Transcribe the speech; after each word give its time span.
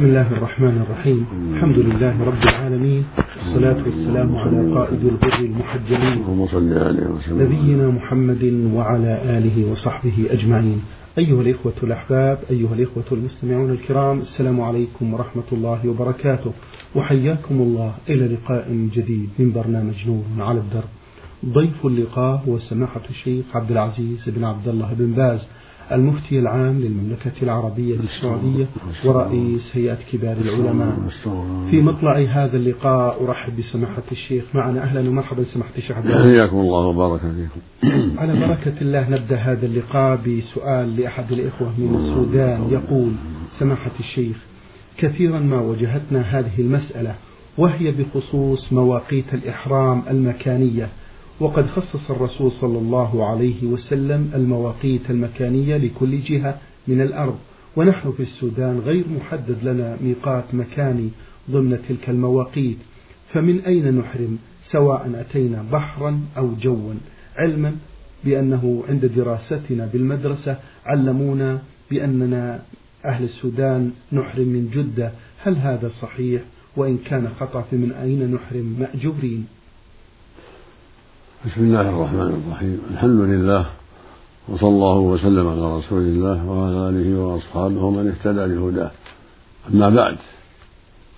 بسم 0.00 0.08
الله 0.08 0.32
الرحمن 0.32 0.76
الرحيم. 0.84 1.26
الحمد 1.54 1.78
لله 1.78 2.24
رب 2.24 2.42
العالمين. 2.42 3.04
والصلاة 3.36 3.80
والسلام 3.84 4.36
على 4.36 4.74
قائد 4.74 5.04
الغر 5.04 5.38
المحجلين. 5.38 6.18
نبينا 7.30 7.88
محمد 7.88 8.44
وعلى 8.74 9.12
آله 9.36 9.70
وصحبه 9.70 10.26
أجمعين. 10.30 10.80
أيها 11.18 11.40
الإخوة 11.40 11.78
الأحباب 11.82 12.38
أيها 12.50 12.74
الإخوة 12.74 13.04
المستمعون 13.12 13.70
الكرام 13.70 14.18
السلام 14.18 14.60
عليكم 14.60 15.14
ورحمة 15.14 15.48
الله 15.52 15.88
وبركاته. 15.88 16.52
وحياكم 16.94 17.54
الله 17.54 17.94
إلى 18.08 18.28
لقاء 18.34 18.88
جديد 18.96 19.28
من 19.38 19.52
برنامج 19.52 19.98
نور 20.06 20.24
على 20.48 20.60
الدرب. 20.60 20.90
ضيف 21.46 21.86
اللقاء 21.86 22.44
هو 22.48 22.58
سماحة 22.58 23.04
الشيخ 23.10 23.44
عبد 23.54 23.70
العزيز 23.70 24.28
بن 24.28 24.44
عبد 24.44 24.68
الله 24.68 24.94
بن 24.98 25.12
باز. 25.12 25.40
المفتي 25.92 26.38
العام 26.38 26.80
للمملكة 26.80 27.32
العربية 27.42 27.94
السعودية 27.94 28.66
ورئيس 29.04 29.70
هيئة 29.76 29.98
كبار 30.12 30.36
العلماء. 30.36 30.96
في 31.70 31.80
مطلع 31.80 32.18
هذا 32.18 32.56
اللقاء 32.56 33.24
أرحب 33.24 33.56
بسماحة 33.56 34.02
الشيخ 34.12 34.44
معنا. 34.54 34.82
أهلا 34.82 35.08
ومرحبا 35.08 35.44
سماحة 35.44 35.70
الشيخ 35.78 35.96
عبد 35.96 36.06
حياكم 36.12 36.56
الله 36.56 36.86
وبارك 36.86 37.20
فيكم. 37.20 37.60
على 38.18 38.40
بركة 38.40 38.80
الله 38.80 39.10
نبدأ 39.10 39.36
هذا 39.36 39.66
اللقاء 39.66 40.16
بسؤال 40.16 40.96
لأحد 40.96 41.32
الإخوة 41.32 41.68
من 41.78 41.94
السودان. 41.94 42.70
يقول 42.70 43.12
سماحة 43.58 43.92
الشيخ 44.00 44.36
كثيرا 44.98 45.38
ما 45.38 45.60
وجهتنا 45.60 46.20
هذه 46.20 46.58
المسألة 46.58 47.14
وهي 47.58 47.90
بخصوص 47.90 48.72
مواقيت 48.72 49.34
الإحرام 49.34 50.02
المكانية. 50.10 50.88
وقد 51.40 51.66
خصص 51.66 52.10
الرسول 52.10 52.52
صلى 52.52 52.78
الله 52.78 53.30
عليه 53.30 53.64
وسلم 53.66 54.30
المواقيت 54.34 55.10
المكانية 55.10 55.76
لكل 55.76 56.20
جهة 56.20 56.58
من 56.88 57.00
الأرض. 57.00 57.38
ونحن 57.76 58.12
في 58.12 58.22
السودان 58.22 58.78
غير 58.78 59.04
محدد 59.08 59.56
لنا 59.62 59.96
ميقات 60.02 60.54
مكاني 60.54 61.08
ضمن 61.50 61.78
تلك 61.88 62.10
المواقيت. 62.10 62.76
فمن 63.32 63.60
أين 63.60 63.98
نحرم 63.98 64.38
سواء 64.70 65.12
أتينا 65.14 65.64
بحرا 65.72 66.20
أو 66.36 66.54
جوا؟ 66.54 66.94
علما 67.36 67.76
بأنه 68.24 68.84
عند 68.88 69.06
دراستنا 69.06 69.86
بالمدرسة 69.92 70.56
علمونا 70.86 71.62
بأننا 71.90 72.62
أهل 73.04 73.24
السودان 73.24 73.92
نحرم 74.12 74.48
من 74.48 74.70
جدة. 74.74 75.12
هل 75.42 75.56
هذا 75.56 75.88
صحيح؟ 75.88 76.42
وإن 76.76 76.98
كان 76.98 77.28
خطأ 77.40 77.60
فمن 77.60 77.92
أين 77.92 78.34
نحرم 78.34 78.76
مأجورين؟ 78.80 79.46
بسم 81.46 81.60
الله 81.60 81.80
الرحمن 81.80 82.20
الرحيم. 82.20 82.80
الحمد 82.90 83.20
لله 83.20 83.66
وصلى 84.48 84.68
الله 84.68 84.98
وسلم 84.98 85.48
على 85.48 85.76
رسول 85.78 86.02
الله 86.02 86.46
وعلى 86.46 86.88
آله 86.88 87.20
وأصحابه 87.20 87.84
ومن 87.84 88.08
اهتدى 88.08 88.54
بهداه 88.54 88.90
أما 89.74 89.88
بعد 89.88 90.16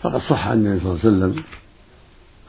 فقد 0.03 0.21
صح 0.21 0.49
عن 0.49 0.57
النبي 0.59 0.81
صلى 0.81 0.91
الله 0.91 1.01
عليه 1.05 1.09
وسلم 1.09 1.45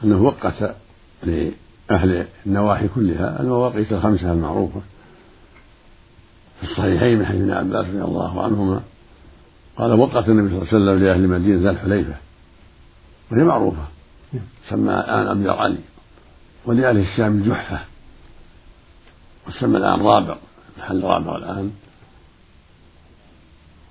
أنه 0.04 0.22
وقت 0.22 0.74
لأهل 1.22 2.26
النواحي 2.46 2.88
كلها 2.88 3.40
المواقيت 3.40 3.92
الخمسة 3.92 4.32
المعروفة. 4.32 4.80
في 6.60 6.70
الصحيحين 6.70 7.18
من 7.18 7.26
حديث 7.26 7.40
ابن 7.40 7.50
عباس 7.50 7.86
رضي 7.86 8.02
الله 8.02 8.42
عنهما 8.42 8.80
قال 9.76 10.00
وقت 10.00 10.28
النبي 10.28 10.48
صلى 10.48 10.58
الله 10.58 10.68
عليه 10.72 10.76
وسلم 10.76 10.98
لأهل 11.04 11.24
المدينة 11.24 11.62
ذا 11.62 11.70
الحليفة. 11.70 12.14
وهي 13.32 13.44
معروفة. 13.44 13.82
سمى 14.70 14.94
الآن 14.94 15.26
ابيض 15.26 15.50
علي 15.50 15.78
ولأهل 16.66 16.98
الشام 16.98 17.32
الجحفة 17.32 17.80
وسمى 19.46 19.76
الآن 19.76 20.00
رابغ 20.00 20.36
محل 20.78 21.02
رابغ 21.02 21.36
الآن. 21.36 21.72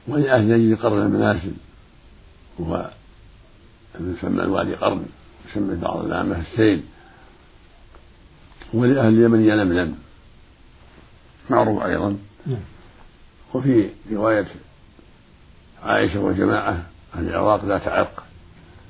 ولأهل 0.07 0.47
نجد 0.47 0.79
قرن 0.79 1.01
المنازل. 1.01 1.53
وهو 2.59 2.89
يسمى 3.99 4.43
الوادي 4.43 4.75
قرن 4.75 5.05
يسمى 5.49 5.75
بعض 5.75 6.05
الأئمة 6.05 6.39
السيل. 6.39 6.83
ولأهل 8.73 9.07
اليمن 9.07 9.41
يلملم 9.41 9.95
معروف 11.49 11.83
أيضا. 11.83 12.17
نعم. 12.45 12.57
وفي 13.53 13.89
رواية 14.11 14.47
عائشة 15.83 16.19
وجماعة 16.19 16.83
أهل 17.15 17.27
العراق 17.27 17.65
ذات 17.65 17.87
عرق. 17.87 18.23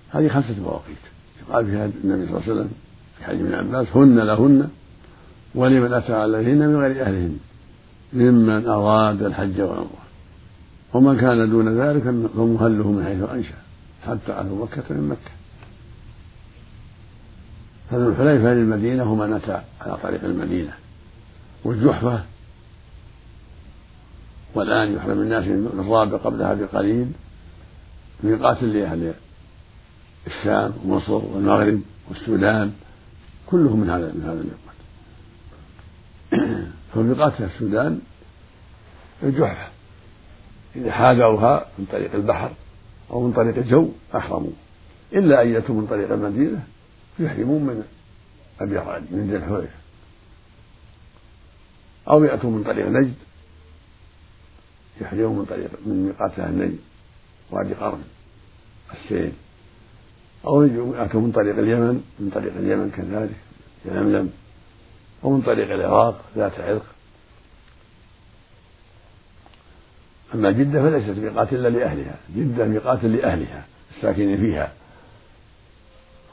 هذه 0.10 0.28
خمسة 0.28 0.60
مواقيت. 0.60 0.98
قال 1.52 1.66
فيها 1.66 1.86
النبي 1.86 2.26
صلى 2.26 2.38
الله 2.38 2.42
عليه 2.42 2.52
وسلم 2.52 2.72
حديث 3.24 3.42
ابن 3.42 3.54
عباس 3.54 3.88
هن 3.96 4.20
لهن 4.20 4.70
ولمن 5.56 5.94
أتى 5.94 6.14
عليهن 6.14 6.58
من 6.58 6.76
غير 6.76 7.02
أهلهن 7.02 7.38
ممن 8.14 8.68
أراد 8.68 9.24
الحج 9.24 9.62
والعمرة. 9.62 10.04
ومن 10.94 11.18
كان 11.18 11.50
دون 11.50 11.82
ذلك 11.82 12.04
فمهله 12.04 12.92
من 12.92 13.06
حيث 13.06 13.30
أنشأ 13.30 13.58
حتى 14.08 14.32
أهل 14.32 14.50
مكة 14.62 14.84
من 14.90 15.08
مكة. 15.10 15.32
فذو 17.92 18.10
الحليفة 18.10 18.54
للمدينة 18.54 19.12
ومن 19.12 19.34
أتى 19.34 19.62
على 19.82 19.98
طريق 20.04 20.24
المدينة. 20.24 20.74
والجحفة 21.64 22.24
والآن 24.56 24.94
يحرم 24.94 25.22
الناس 25.22 25.44
من 25.44 25.80
الرابع 25.80 26.18
قبلها 26.18 26.54
بقليل 26.54 27.08
ميقات 28.24 28.64
لأهل 28.64 29.14
الشام 30.28 30.74
ومصر 30.86 31.14
والمغرب 31.14 31.82
والسودان. 32.10 32.72
كلهم 33.54 33.80
من 33.80 33.90
هذا 33.90 34.12
من 34.14 34.24
هذا 34.24 34.42
الميقات 34.42 34.74
فميقات 36.94 37.42
السودان 37.42 38.02
الجحفة. 39.24 39.72
إذا 40.76 40.92
حاذوها 40.92 41.68
من 41.80 41.86
طريق 41.92 42.16
البحر 42.16 42.52
أو 43.12 43.28
من 43.28 43.34
طريق 43.34 43.58
الجو 43.58 43.90
أحرموا. 44.16 44.52
إلا 45.14 45.42
أن 45.42 45.50
يأتوا 45.50 45.76
من 45.76 45.88
طريق 45.88 46.12
المدينة 46.12 46.64
يحرمون 47.20 47.64
من 47.64 47.84
أبي 48.60 48.78
علي 48.78 49.06
من 49.12 49.30
ذي 49.30 49.38
الحليفة 49.38 49.78
أو 52.10 52.24
يأتوا 52.24 52.52
من 52.52 52.64
طريق 52.64 52.88
نجد 52.88 53.16
يحرمون 55.02 55.38
من 55.40 55.46
طريق 55.46 55.70
من 55.86 56.06
ميقات 56.06 56.40
أهل 56.40 56.58
نجد 56.58 56.80
وادي 57.52 57.74
قرن 57.74 58.04
السيل. 58.94 59.32
أو 60.48 60.64
يأتوا 60.64 61.22
من 61.22 61.32
طريق 61.32 61.58
اليمن 61.58 62.04
من 62.20 62.30
طريق 62.36 62.54
اليمن 62.56 62.92
كذلك 62.92 63.36
يلملم 63.86 64.30
ومن 65.24 65.42
طريق 65.42 65.72
العراق 65.72 66.22
ذات 66.38 66.60
عرق. 66.60 66.86
أما 70.34 70.52
جدة 70.52 70.82
فليست 70.82 71.20
ميقات 71.20 71.54
إلا 71.54 71.70
لأهلها. 71.70 72.16
جدة 72.36 72.66
ميقات 72.66 73.04
لأهلها 73.04 73.66
الساكنين 73.96 74.38
فيها. 74.38 74.74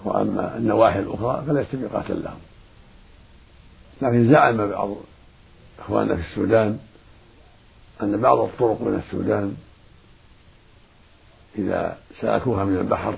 وأما 0.05 0.57
النواحي 0.57 0.99
الأخرى 0.99 1.45
فليست 1.47 1.75
ميقاتا 1.75 2.13
لهم. 2.13 2.39
لكن 4.03 4.33
زعم 4.33 4.71
بعض 4.71 4.91
إخواننا 5.79 6.17
في 6.17 6.23
السودان 6.23 6.79
أن 8.03 8.21
بعض 8.21 8.39
الطرق 8.39 8.83
من 8.83 9.03
السودان 9.07 9.57
إذا 11.59 11.99
سلكوها 12.21 12.65
من 12.65 12.77
البحر 12.77 13.15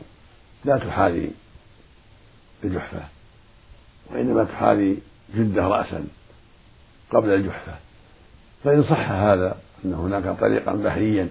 لا 0.65 0.79
تحاذي 0.79 1.31
الجحفة 2.65 3.03
وإنما 4.11 4.45
تحاذي 4.45 4.99
جدة 5.35 5.69
رأسا 5.69 6.05
قبل 7.11 7.31
الجحفة. 7.31 7.75
فإن 8.65 8.83
صح 8.83 9.11
هذا 9.11 9.57
أن 9.85 9.95
هناك 9.95 10.41
طريقا 10.41 10.73
بحريا 10.73 11.31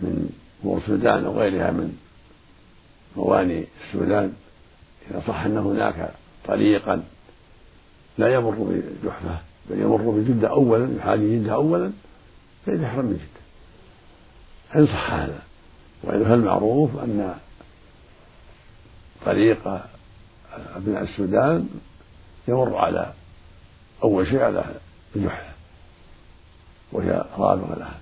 من 0.00 0.30
مور 0.64 0.78
السودان 0.78 1.24
أو 1.24 1.38
غيرها 1.38 1.70
من 1.70 1.96
مواني 3.16 3.64
السودان 3.86 4.32
إذا 5.10 5.22
صح 5.28 5.44
أن 5.44 5.58
هناك 5.58 6.10
طريقا 6.46 7.02
لا 8.18 8.34
يمر 8.34 8.50
بجحفة 8.50 9.38
بل 9.70 9.80
يمر 9.80 10.10
بجدة 10.10 10.48
أولا 10.48 10.96
يحاذي 10.96 11.38
جدة 11.38 11.52
أولا 11.52 11.92
فإذا 12.66 12.82
يحرم 12.82 13.04
من 13.04 13.12
جدة. 13.12 14.80
إن 14.80 14.86
صح 14.86 15.12
هذا. 15.12 15.42
وإلا 16.02 16.28
فالمعروف 16.28 16.96
أن 16.96 17.34
طريق 19.26 19.80
أبناء 20.76 21.02
السودان 21.02 21.68
يمر 22.48 22.76
على 22.76 23.12
أول 24.02 24.26
شيء 24.26 24.42
على 24.42 24.64
الجحفة 25.16 25.50
وهي 26.92 27.24
رابغة 27.38 27.78
لها. 27.78 27.98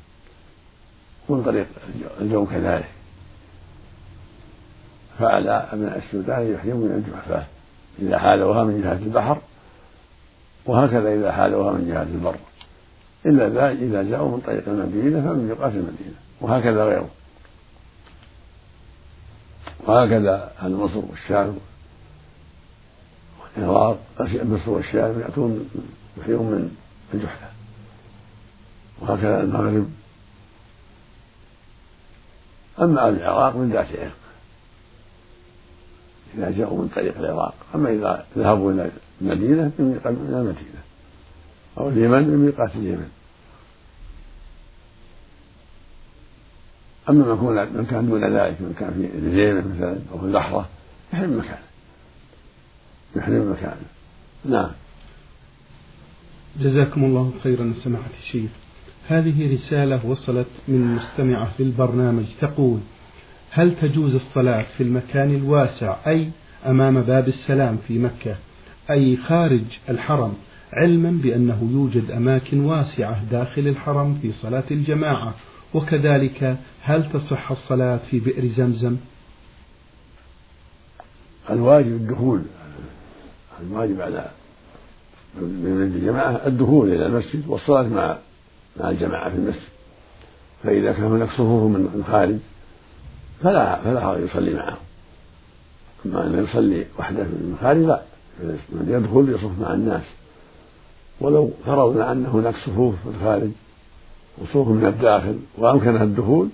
من 1.29 1.43
طريق 1.43 1.67
الجو 2.20 2.47
كذلك. 2.47 2.88
فعلى 5.19 5.69
أبناء 5.73 5.99
السودان 5.99 6.53
يحرمون 6.55 6.88
من 6.88 7.05
الجحفة 7.05 7.44
إذا 7.99 8.19
حالوها 8.19 8.64
من 8.64 8.82
جهة 8.82 8.93
البحر 8.93 9.38
وهكذا 10.67 11.14
إذا 11.14 11.32
حالوها 11.32 11.73
من 11.73 11.88
جهة 11.88 12.03
البر. 12.03 12.37
إلا 13.26 13.73
إذا 13.73 14.03
جاءوا 14.03 14.29
من 14.29 14.41
طريق 14.41 14.69
المدينة 14.69 15.21
فمن 15.21 15.47
ميقات 15.49 15.73
المدينة 15.73 16.14
وهكذا 16.41 16.85
غيره. 16.85 17.09
وهكذا 19.87 20.53
أهل 20.63 20.73
مصر 20.73 20.99
والشام 20.99 21.57
والعراق 23.57 23.99
مصر 24.21 24.71
والشام 24.71 25.21
يأتون 25.21 25.71
يحيون 26.19 26.47
من 26.47 26.77
الجحفة 27.15 27.47
وهكذا 29.01 29.43
المغرب. 29.43 29.91
أما 32.81 33.07
أهل 33.09 33.15
العراق 33.17 33.57
من 33.57 33.71
ذات 33.71 33.87
عرق 33.99 34.13
إذا 36.35 36.51
جاءوا 36.51 36.83
من 36.83 36.89
طريق 36.89 37.19
العراق. 37.19 37.55
أما 37.75 37.91
إذا 37.91 38.27
ذهبوا 38.39 38.73
إلى 38.73 38.91
المدينة 39.21 39.73
من 39.79 40.01
المدينة 40.05 40.83
أو 41.79 41.89
اليمن 41.89 42.29
من 42.29 42.37
ميقات 42.37 42.77
اليمن. 42.77 43.11
أما 47.11 47.35
من 47.75 47.87
كان 47.91 48.07
دون 48.07 48.25
ذلك 48.25 48.61
من 48.61 48.75
كان 48.79 48.91
في 48.91 49.19
الجيمة 49.19 49.75
مثلا 49.75 49.99
أو 50.13 50.19
في 50.19 50.25
البحرة 50.25 50.69
يحرم 51.13 51.39
مكانه 51.39 51.59
يحرم 53.17 53.53
مكانه 53.53 53.87
نعم. 54.45 54.71
جزاكم 56.61 57.05
الله 57.05 57.33
خيرا 57.43 57.73
سماحة 57.85 58.11
الشيخ. 58.21 58.51
هذه 59.09 59.55
رسالة 59.55 60.07
وصلت 60.07 60.47
من 60.69 60.95
مستمعة 60.95 61.51
للبرنامج 61.59 62.25
تقول 62.41 62.81
هل 63.51 63.77
تجوز 63.81 64.15
الصلاة 64.15 64.67
في 64.77 64.83
المكان 64.83 65.35
الواسع 65.35 65.97
أي 66.07 66.31
أمام 66.67 67.01
باب 67.01 67.29
السلام 67.29 67.79
في 67.89 67.99
مكة 67.99 68.37
أي 68.91 69.17
خارج 69.17 69.65
الحرم 69.89 70.35
علما 70.73 71.11
بأنه 71.23 71.69
يوجد 71.73 72.11
أماكن 72.11 72.61
واسعة 72.61 73.25
داخل 73.31 73.69
الحرم 73.69 74.19
في 74.23 74.33
صلاة 74.33 74.65
الجماعة 74.71 75.35
وكذلك 75.75 76.56
هل 76.82 77.12
تصح 77.12 77.50
الصلاة 77.50 77.97
في 78.11 78.20
بئر 78.20 78.47
زمزم؟ 78.47 78.97
الواجب 81.50 81.87
الدخول 81.87 82.43
الواجب 83.61 84.00
على 84.00 84.31
من 85.41 85.93
الجماعة 85.94 86.47
الدخول 86.47 86.93
إلى 86.93 87.06
المسجد 87.06 87.49
والصلاة 87.49 87.82
مع 87.82 88.19
مع 88.81 88.91
الجماعة 88.91 89.31
في 89.31 89.37
المسجد. 89.37 89.69
فإذا 90.62 90.93
كان 90.93 91.05
هناك 91.05 91.31
صفوف 91.31 91.62
من 91.62 91.91
الخارج 91.94 92.37
فلا 93.43 93.76
فلا 93.76 94.00
حرج 94.00 94.23
يصلي 94.23 94.55
معهم. 94.55 94.76
أما 96.06 96.26
أن 96.26 96.44
يصلي 96.44 96.87
وحده 96.99 97.23
من 97.23 97.56
الخارج 97.59 97.79
لا 97.79 98.03
يدخل 98.97 99.35
يصف 99.35 99.61
مع 99.61 99.75
الناس. 99.75 100.05
ولو 101.21 101.50
فرضنا 101.67 102.12
أن 102.12 102.26
هناك 102.26 102.55
صفوف 102.56 102.94
في 103.03 103.09
الخارج 103.09 103.50
وصفوف 104.40 104.69
من 104.69 104.87
الداخل 104.87 105.38
وأمكنه 105.58 106.02
الدخول 106.02 106.49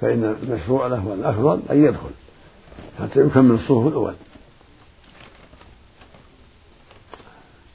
فإن 0.00 0.36
المشروع 0.42 0.86
له 0.86 1.06
والأفضل 1.06 1.60
أن 1.70 1.84
يدخل 1.84 2.10
حتى 3.00 3.20
يكمل 3.20 3.54
الصفوف 3.54 3.86
الأول. 3.86 4.14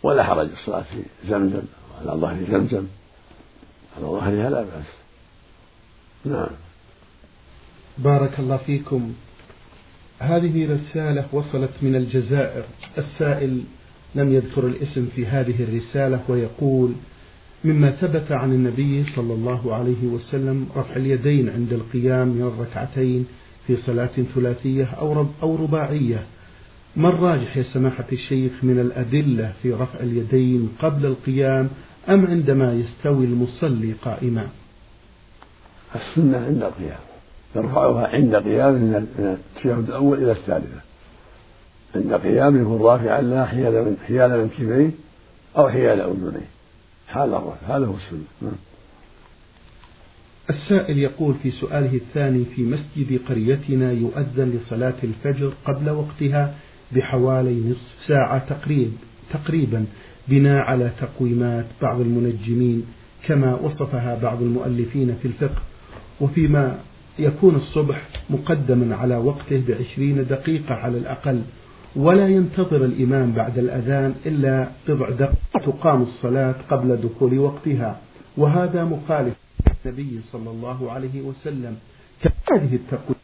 ولا 0.03 0.23
حرج 0.23 0.49
الصلاة 0.51 0.81
في 0.81 1.03
زمزم 1.29 1.61
وعلى 1.93 2.19
ظهر 2.19 2.37
زمزم 2.51 2.85
على 3.97 4.05
ظهرها 4.05 4.49
لا 4.49 4.61
بأس. 4.61 4.85
نعم. 6.25 6.47
بارك 7.97 8.39
الله 8.39 8.57
فيكم. 8.57 9.13
هذه 10.19 10.73
رسالة 10.73 11.25
وصلت 11.31 11.71
من 11.81 11.95
الجزائر. 11.95 12.63
السائل 12.97 13.63
لم 14.15 14.33
يذكر 14.33 14.67
الاسم 14.67 15.09
في 15.15 15.25
هذه 15.25 15.63
الرسالة 15.63 16.19
ويقول 16.27 16.93
مما 17.63 17.91
ثبت 17.91 18.31
عن 18.31 18.51
النبي 18.51 19.03
صلى 19.15 19.33
الله 19.33 19.75
عليه 19.75 20.05
وسلم 20.05 20.67
رفع 20.75 20.95
اليدين 20.95 21.49
عند 21.49 21.73
القيام 21.73 22.27
من 22.27 22.41
الركعتين 22.41 23.27
في 23.67 23.75
صلاة 23.75 24.09
ثلاثية 24.35 24.85
أو 25.43 25.55
رباعية. 25.55 26.23
ما 26.95 27.09
الراجح 27.09 27.57
يا 27.57 27.63
سماحة 27.63 28.05
الشيخ 28.11 28.51
من 28.63 28.79
الأدلة 28.79 29.53
في 29.63 29.73
رفع 29.73 29.99
اليدين 29.99 30.69
قبل 30.79 31.05
القيام 31.05 31.69
أم 32.09 32.25
عندما 32.25 32.73
يستوي 32.73 33.25
المصلي 33.25 33.93
قائما؟ 33.93 34.47
السنة 35.95 36.37
عند 36.37 36.63
القيام. 36.63 36.99
يرفعها 37.55 38.07
عند 38.07 38.35
قيام 38.35 38.73
من 38.73 39.07
التشهد 39.19 39.89
الأول 39.89 40.23
إلى 40.23 40.31
الثالثة. 40.31 40.81
عند 41.95 42.13
قيام 42.13 42.61
يكون 42.61 42.81
رافعا 42.81 43.21
لا 43.21 43.45
حيال 43.45 43.85
من 43.85 43.97
منكبيه 44.41 44.91
أو 45.57 45.69
حيال 45.69 46.01
أذنيه. 46.01 46.50
حال 47.11 47.33
الرفع 47.33 47.77
هذا 47.77 47.85
هو 47.85 47.95
السنة. 47.95 48.23
نعم. 48.41 48.51
السائل 50.49 50.97
يقول 50.97 51.33
في 51.43 51.51
سؤاله 51.51 51.93
الثاني 51.93 52.45
في 52.45 52.61
مسجد 52.61 53.19
قريتنا 53.29 53.91
يؤذن 53.91 54.49
لصلاة 54.49 54.93
الفجر 55.03 55.53
قبل 55.65 55.89
وقتها 55.89 56.55
بحوالي 56.91 57.69
نصف 57.69 58.05
ساعة 58.07 58.39
تقريب 58.49 58.91
تقريبا 59.33 59.85
بناء 60.27 60.57
على 60.57 60.91
تقويمات 60.99 61.65
بعض 61.81 62.01
المنجمين 62.01 62.85
كما 63.23 63.55
وصفها 63.55 64.19
بعض 64.23 64.41
المؤلفين 64.41 65.15
في 65.21 65.27
الفقه. 65.27 65.61
وفيما 66.21 66.79
يكون 67.19 67.55
الصبح 67.55 68.07
مقدما 68.29 68.95
على 68.95 69.15
وقته 69.17 69.63
بعشرين 69.67 70.27
دقيقة 70.27 70.75
على 70.75 70.97
الأقل. 70.97 71.41
ولا 71.95 72.27
ينتظر 72.27 72.85
الإمام 72.85 73.31
بعد 73.31 73.57
الأذان 73.57 74.13
إلا 74.25 74.67
بضع 74.87 75.09
دقائق 75.09 75.65
تقام 75.65 76.01
الصلاة 76.01 76.55
قبل 76.69 76.97
دخول 76.97 77.39
وقتها. 77.39 77.97
وهذا 78.37 78.83
مخالف 78.83 79.33
النبي 79.85 80.19
صلى 80.31 80.49
الله 80.49 80.91
عليه 80.91 81.21
وسلم. 81.21 81.75
كهذه 82.21 82.75
التقويم 82.75 83.21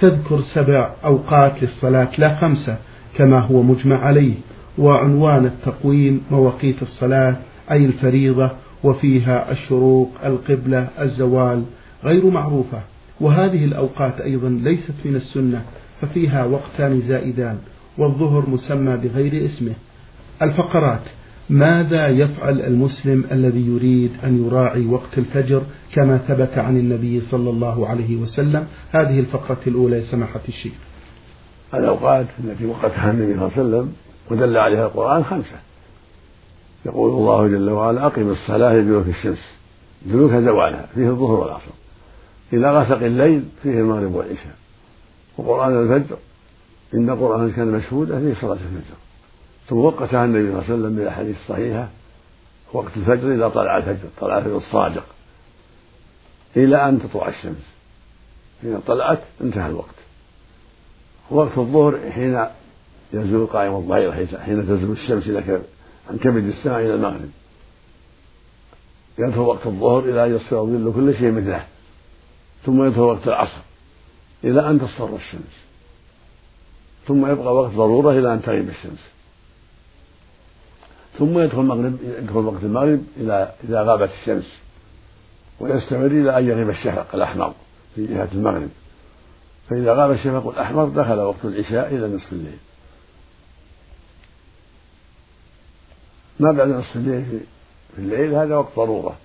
تذكر 0.00 0.40
سبع 0.40 0.90
أوقات 1.04 1.62
للصلاة 1.62 2.08
لا 2.18 2.36
خمسة 2.36 2.76
كما 3.16 3.38
هو 3.38 3.62
مجمع 3.62 3.98
عليه. 3.98 4.34
وعنوان 4.78 5.46
التقويم 5.46 6.22
مواقيت 6.30 6.82
الصلاة 6.82 7.36
أي 7.70 7.84
الفريضة 7.84 8.50
وفيها 8.84 9.52
الشروق 9.52 10.10
القبلة 10.24 10.88
الزوال 11.00 11.64
غير 12.04 12.30
معروفة. 12.30 12.80
وهذه 13.20 13.64
الأوقات 13.64 14.20
أيضا 14.20 14.48
ليست 14.48 14.94
من 15.04 15.16
السنة 15.16 15.64
ففيها 16.00 16.44
وقتان 16.44 17.00
زائدان. 17.00 17.58
والظهر 17.98 18.50
مسمى 18.50 18.96
بغير 18.96 19.44
اسمه. 19.44 19.72
الفقرات 20.42 21.02
ماذا 21.50 22.08
يفعل 22.08 22.60
المسلم 22.60 23.24
الذي 23.32 23.66
يريد 23.66 24.12
أن 24.24 24.46
يراعي 24.46 24.86
وقت 24.86 25.18
الفجر 25.18 25.62
كما 25.94 26.18
ثبت 26.18 26.58
عن 26.58 26.76
النبي 26.76 27.20
صلى 27.20 27.50
الله 27.50 27.88
عليه 27.88 28.16
وسلم؟ 28.16 28.66
هذه 28.92 29.20
الفقرة 29.20 29.58
الأولى 29.66 30.00
سماحة 30.00 30.40
الشيخ. 30.48 30.72
الأوقات 31.74 32.26
التي 32.44 32.66
وقتها 32.66 33.10
النبي 33.10 33.34
صلى 33.34 33.34
الله 33.34 33.52
عليه 33.56 33.62
وسلم 33.62 33.92
ودل 34.30 34.56
عليها 34.56 34.86
القرآن 34.86 35.24
خمسة. 35.24 35.56
يقول 36.86 37.10
الله 37.10 37.48
جل 37.48 37.70
وعلا 37.70 38.06
أقم 38.06 38.28
الصلاة 38.30 38.74
لدلوك 38.74 39.06
الشمس. 39.06 39.52
دلوك 40.06 40.32
زوالها 40.32 40.86
فيه 40.94 41.08
الظهر 41.08 41.40
والعصر. 41.40 41.70
إلى 42.52 42.78
غسق 42.78 43.02
الليل 43.02 43.42
فيه 43.62 43.70
المغرب 43.70 44.14
والعشاء. 44.14 44.54
وقرآن 45.38 45.82
الفجر 45.82 46.16
إن 46.94 47.10
القرآن 47.10 47.52
كان 47.52 47.68
مشهودا 47.68 48.18
فيه 48.20 48.40
صلاة 48.40 48.52
الفجر. 48.52 48.96
ثم 49.68 49.76
وقتها 49.76 50.24
النبي 50.24 50.40
صلى 50.42 50.48
الله 50.48 50.64
عليه 50.64 50.74
وسلم 50.74 50.96
بالأحاديث 50.96 51.36
الصحيحة 51.42 51.88
وقت 52.72 52.96
الفجر 52.96 53.34
إذا 53.34 53.48
طلع 53.48 53.76
الفجر 53.76 54.08
طلع 54.20 54.38
الفجر 54.38 54.56
الصادق. 54.56 55.04
إلى 56.56 56.88
أن 56.88 57.02
تطلع 57.02 57.28
الشمس. 57.28 57.62
حين 58.62 58.80
طلعت 58.86 59.20
انتهى 59.40 59.70
الوقت. 59.70 59.94
وقت 61.30 61.58
الظهر 61.58 62.10
حين 62.10 62.46
يزول 63.12 63.46
قائم 63.46 63.74
الظهيرة 63.74 64.38
حين 64.38 64.66
تزول 64.66 64.90
الشمس 64.90 65.26
إلى 65.26 65.60
عن 66.10 66.18
كبد 66.18 66.44
السماء 66.44 66.80
إلى 66.80 66.94
المغرب. 66.94 67.30
يدخل 69.18 69.40
وقت 69.40 69.66
الظهر 69.66 69.98
إلى 69.98 70.26
أن 70.26 70.36
يصير 70.36 70.64
ظل 70.64 70.92
كل 70.94 71.14
شيء 71.14 71.32
مثله. 71.32 71.64
ثم 72.66 72.84
يدخل 72.84 73.00
وقت 73.00 73.28
العصر. 73.28 73.60
إلى 74.44 74.70
أن 74.70 74.80
تصفر 74.80 75.16
الشمس. 75.16 75.69
ثم 77.10 77.26
يبقى 77.32 77.54
وقت 77.54 77.70
ضرورة 77.70 78.10
إلى 78.10 78.34
أن 78.34 78.42
تغيب 78.42 78.68
الشمس. 78.68 78.98
ثم 81.18 81.38
يدخل 81.38 81.60
المغرب 81.60 81.98
يدخل 82.02 82.38
وقت 82.38 82.62
المغرب 82.62 83.02
إلى 83.16 83.52
إذا 83.64 83.82
غابت 83.82 84.10
الشمس 84.20 84.52
ويستمر 85.60 86.06
إلى 86.06 86.38
أن 86.38 86.48
يغيب 86.48 86.70
الشفق 86.70 87.14
الأحمر 87.14 87.54
في 87.94 88.06
جهة 88.06 88.28
المغرب. 88.32 88.68
فإذا 89.70 89.94
غاب 89.94 90.10
الشفق 90.10 90.48
الأحمر 90.48 90.88
دخل 90.88 91.18
وقت 91.18 91.44
العشاء 91.44 91.94
إلى 91.94 92.14
نصف 92.14 92.32
الليل. 92.32 92.58
ما 96.40 96.52
بعد 96.52 96.68
نصف 96.68 96.96
الليل 96.96 97.40
في 97.96 97.98
الليل 97.98 98.34
هذا 98.34 98.56
وقت 98.56 98.76
ضرورة. 98.76 99.16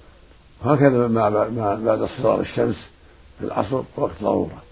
وهكذا 0.64 1.08
ما 1.08 1.30
بعد 1.86 2.02
اصفرار 2.02 2.40
الشمس 2.40 2.76
في 3.40 3.46
العصر 3.46 3.84
وقت 3.98 4.22
ضرورة. 4.22 4.64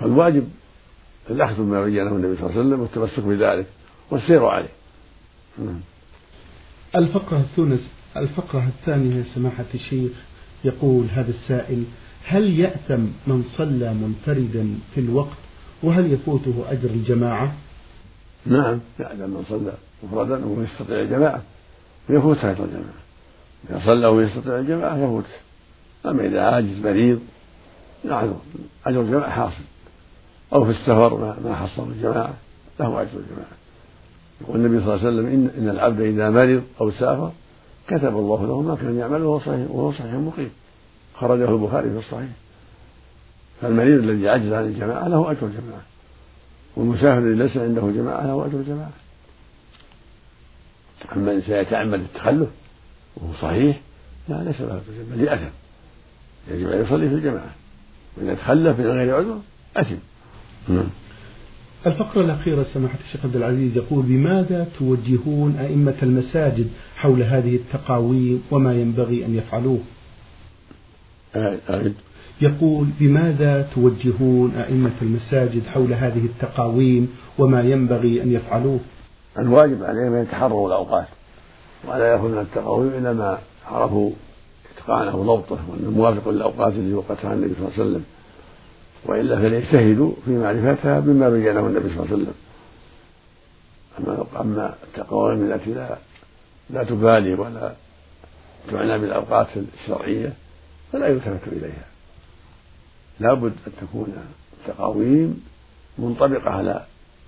فالواجب 0.00 0.50
الأخذ 1.30 1.54
بما 1.56 1.84
بينه 1.84 2.10
النبي 2.10 2.36
صلى 2.36 2.46
الله 2.46 2.58
عليه 2.58 2.60
وسلم 2.60 2.80
والتمسك 2.80 3.20
بذلك 3.20 3.66
والسير 4.10 4.46
عليه 4.46 4.68
نعم. 5.58 5.80
الفقرة 6.96 7.38
الثالثة 7.38 7.84
الفقرة 8.16 8.66
الثانية 8.66 9.24
سماحة 9.34 9.64
الشيخ 9.74 10.12
يقول 10.64 11.06
هذا 11.14 11.30
السائل 11.30 11.84
هل 12.24 12.60
يأثم 12.60 13.00
من 13.26 13.44
صلى 13.56 13.94
منفردا 13.94 14.78
في 14.94 15.00
الوقت 15.00 15.36
وهل 15.82 16.12
يفوته 16.12 16.64
أجر 16.68 16.90
الجماعة؟ 16.90 17.54
نعم 18.46 18.80
يأثم 19.00 19.30
من 19.30 19.44
صلى 19.48 19.72
مفردا 20.02 20.44
وهو 20.44 20.62
يستطيع 20.62 21.00
الجماعة 21.00 21.42
يفوته 22.08 22.50
أجر 22.50 22.64
الجماعة 22.64 23.00
إذا 23.70 23.80
صلى 23.86 24.06
وهو 24.06 24.20
يستطيع 24.20 24.58
الجماعة 24.58 24.96
يفوته 24.96 25.28
أما 26.06 26.26
إذا 26.26 26.42
عاجز 26.42 26.78
مريض 26.78 27.20
نعم 28.04 28.32
أجر 28.86 29.00
الجماعة 29.00 29.30
حاصل 29.30 29.64
أو 30.52 30.64
في 30.64 30.70
السفر 30.70 31.16
ما 31.16 31.36
ما 31.44 31.54
حصل 31.54 31.88
الجماعة 31.90 32.34
له 32.80 33.02
أجر 33.02 33.10
الجماعة. 33.16 33.60
يقول 34.40 34.56
النبي 34.56 34.84
صلى 34.84 34.94
الله 34.94 35.06
عليه 35.06 35.16
وسلم 35.16 35.26
إن, 35.26 35.50
إن 35.58 35.68
العبد 35.68 36.00
إذا 36.00 36.30
مرض 36.30 36.62
أو 36.80 36.90
سافر 36.90 37.32
كتب 37.88 38.16
الله 38.16 38.46
له 38.46 38.62
ما 38.62 38.74
كان 38.74 38.98
يعمل 38.98 39.22
وهو 39.22 39.40
صحيح 39.40 39.70
وهو 39.70 39.92
صحيح 39.92 40.14
مقيم. 40.14 40.50
خرجه 41.14 41.50
البخاري 41.50 41.90
في 41.90 41.98
الصحيح. 41.98 42.28
فالمريض 43.60 44.02
الذي 44.02 44.28
عجز 44.28 44.52
عن 44.52 44.64
الجماعة 44.64 45.08
له 45.08 45.30
أجر 45.30 45.46
الجماعة. 45.46 45.82
والمسافر 46.76 47.18
الذي 47.18 47.34
ليس 47.34 47.56
عنده 47.56 47.80
جماعة 47.80 48.26
له 48.26 48.46
أجر 48.46 48.58
الجماعة. 48.58 48.90
أما 51.16 51.30
الإنسان 51.30 51.62
يتعمد 51.62 52.00
التخلف 52.00 52.48
وهو 53.16 53.34
صحيح 53.42 53.80
لا 54.28 54.44
ليس 54.44 54.60
له 54.60 54.66
أجر 54.66 54.82
الجماعة. 54.88 55.36
لأثم 55.36 55.54
يجب 56.48 56.68
أن 56.68 56.80
يصلي 56.80 57.08
في 57.08 57.14
الجماعة. 57.14 57.50
وإذا 58.16 58.34
تخلف 58.34 58.78
من 58.78 58.86
غير 58.86 59.16
عذر 59.16 59.40
أثم. 59.76 59.96
نعم. 60.70 60.90
الفقرة 61.86 62.20
الأخيرة 62.20 62.66
سماحة 62.74 62.98
الشيخ 63.06 63.24
عبد 63.24 63.36
العزيز 63.36 63.76
يقول 63.76 64.02
بماذا 64.02 64.68
توجهون 64.78 65.56
أئمة 65.56 65.94
المساجد 66.02 66.68
حول 66.96 67.22
هذه 67.22 67.56
التقاويم 67.56 68.42
وما 68.50 68.74
ينبغي 68.74 69.26
أن 69.26 69.34
يفعلوه؟ 69.34 69.78
أعد. 71.36 71.94
يقول 72.40 72.86
بماذا 73.00 73.68
توجهون 73.74 74.54
أئمة 74.54 74.92
المساجد 75.02 75.66
حول 75.66 75.92
هذه 75.92 76.24
التقاويم 76.24 77.08
وما 77.38 77.62
ينبغي 77.62 78.22
أن 78.22 78.32
يفعلوه؟ 78.32 78.80
الواجب 79.38 79.84
عليهم 79.84 80.12
أن 80.12 80.22
يتحروا 80.22 80.68
الأوقات 80.68 81.06
ولا 81.88 82.12
يأخذون 82.12 82.38
التقاويم 82.38 82.88
إلا 82.88 83.12
ما 83.12 83.38
عرفوا 83.66 84.10
إتقانه 84.76 85.16
وضبطه 85.16 85.58
وأنه 85.70 85.90
موافق 85.90 86.28
للأوقات 86.28 86.72
التي 86.72 86.94
وقتها 86.94 87.34
النبي 87.34 87.54
صلى 87.54 87.68
الله 87.68 87.72
عليه 87.78 87.82
وسلم. 87.90 88.04
وإلا 89.04 89.36
فليجتهدوا 89.36 90.12
في 90.24 90.30
معرفتها 90.30 91.00
بما 91.00 91.30
بينه 91.30 91.66
النبي 91.66 91.88
صلى 91.88 92.04
الله 92.04 92.06
عليه 92.06 92.14
وسلم. 92.14 92.34
أما 93.98 94.26
أما 94.40 94.74
التقاويم 94.82 95.52
التي 95.52 95.74
لا 95.74 95.96
لا 96.70 96.84
تبالي 96.84 97.34
ولا 97.34 97.72
تعنى 98.70 98.98
بالأوقات 98.98 99.46
الشرعية 99.82 100.32
فلا 100.92 101.06
يلتفت 101.06 101.48
إليها. 101.48 101.86
لا 103.20 103.34
بد 103.34 103.52
أن 103.66 103.72
تكون 103.80 104.16
التقاويم 104.60 105.44
منطبقة 105.98 106.50
على 106.50 106.84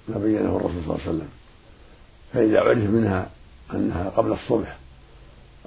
ما 0.09 0.19
بينه 0.19 0.57
الرسول 0.57 0.83
صلى 0.85 0.95
الله 0.95 1.01
عليه 1.01 1.11
وسلم. 1.11 1.29
فإذا 2.33 2.61
عرف 2.61 2.91
منها 2.91 3.31
أنها 3.75 4.09
قبل 4.17 4.33
الصبح 4.33 4.77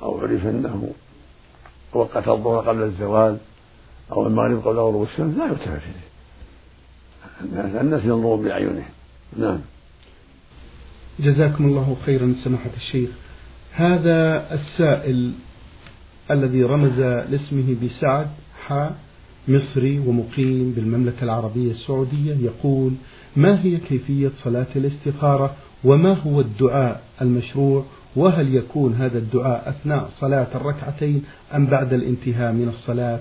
أو 0.01 0.21
عرف 0.21 0.45
أنه 0.45 0.91
وقت 1.93 2.27
الظهر 2.27 2.69
قبل 2.69 2.83
الزوال 2.83 3.37
أو 4.11 4.27
المغرب 4.27 4.67
قبل 4.67 4.77
غروب 4.77 5.03
الشمس 5.03 5.37
لا 5.37 5.45
يلتفت 5.45 5.81
إليه 7.41 7.81
الناس 7.81 8.03
ينظرون 8.05 8.43
بأعينهم 8.43 8.83
نعم. 9.37 9.59
جزاكم 11.19 11.65
الله 11.65 11.97
خيرا 12.05 12.35
سماحة 12.43 12.69
الشيخ. 12.77 13.09
هذا 13.71 14.47
السائل 14.53 15.31
الذي 16.31 16.63
رمز 16.63 16.99
لاسمه 16.99 17.75
بسعد 17.83 18.27
حا 18.67 18.95
مصري 19.47 19.99
ومقيم 19.99 20.71
بالمملكة 20.71 21.23
العربية 21.23 21.71
السعودية 21.71 22.33
يقول 22.33 22.91
ما 23.35 23.63
هي 23.63 23.77
كيفية 23.77 24.31
صلاة 24.43 24.67
الاستخارة؟ 24.75 25.55
وما 25.83 26.13
هو 26.13 26.41
الدعاء 26.41 27.03
المشروع؟ 27.21 27.85
وهل 28.15 28.55
يكون 28.55 28.93
هذا 28.93 29.17
الدعاء 29.17 29.69
أثناء 29.69 30.09
صلاة 30.19 30.47
الركعتين 30.55 31.23
أم 31.55 31.65
بعد 31.65 31.93
الانتهاء 31.93 32.53
من 32.53 32.69
الصلاة؟ 32.69 33.19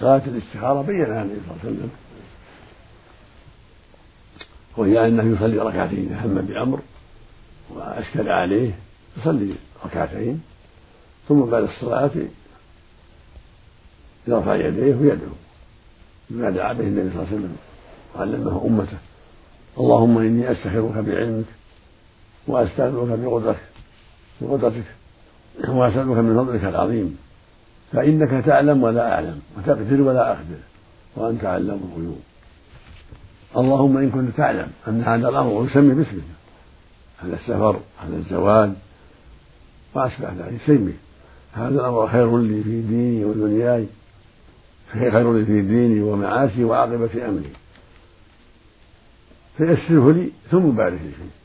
صلاة 0.00 0.22
الاستخارة 0.26 0.82
بينها 0.82 1.22
النبي 1.22 1.40
صلى 1.40 1.50
الله 1.50 1.60
عليه 1.64 1.72
وسلم. 1.72 1.90
وهي 4.76 5.06
أنه 5.06 5.36
يصلي 5.36 5.58
ركعتين 5.58 6.06
إذا 6.06 6.26
هم 6.26 6.34
بأمر 6.34 6.80
وأشكل 7.70 8.28
عليه 8.28 8.70
يصلي 9.18 9.54
ركعتين 9.84 10.42
ثم 11.28 11.40
بعد 11.40 11.62
الصلاة 11.62 12.10
يرفع 14.26 14.54
يديه 14.54 14.94
ويدعو 14.94 15.32
بما 16.30 16.50
دعا 16.50 16.72
به 16.72 16.84
النبي 16.84 17.10
صلى 17.10 17.22
الله 17.22 17.26
عليه 17.26 17.36
وسلم 17.36 17.56
وعلمه 18.14 18.66
أمته. 18.66 18.98
اللهم 19.78 20.18
إني 20.18 20.52
أستخيرك 20.52 20.92
بعلمك 20.92 21.44
وأستغفرك 22.46 23.18
بقدرتك 23.18 23.60
بقدرتك 24.40 24.84
وأسألك 25.68 26.06
من 26.06 26.44
فضلك 26.44 26.64
العظيم. 26.64 27.18
فإنك 27.94 28.44
تعلم 28.44 28.82
ولا 28.82 29.12
أعلم 29.12 29.40
وتقدر 29.56 30.02
ولا 30.02 30.28
أقدر 30.28 30.58
وأنت 31.16 31.44
علام 31.44 31.80
الغيوب. 31.92 32.20
اللهم 33.56 33.96
إن 33.96 34.10
كنت 34.10 34.36
تعلم 34.36 34.68
أن 34.88 35.02
هذا 35.02 35.28
الأمر 35.28 35.50
ويسمي 35.50 35.94
باسمك. 35.94 36.22
على 37.22 37.34
السفر 37.34 37.80
على 38.04 38.16
الزواج 38.16 38.70
وأشبه 39.94 40.28
ذلك 40.28 40.60
سمي 40.66 40.94
هذا 41.52 41.68
الأمر 41.68 42.08
خير 42.08 42.38
لي 42.38 42.62
في 42.62 42.82
ديني 42.82 43.24
ودنياي 43.24 43.86
خير 44.92 45.32
لي 45.32 45.44
في 45.44 45.60
ديني 45.60 46.00
ومعاشي 46.00 46.64
وعاقبة 46.64 47.28
أمري. 47.28 47.52
فيسره 49.56 50.12
لي 50.12 50.30
ثم 50.50 50.70
بارك 50.70 50.92
لي 50.92 51.10
فيه 51.10 51.44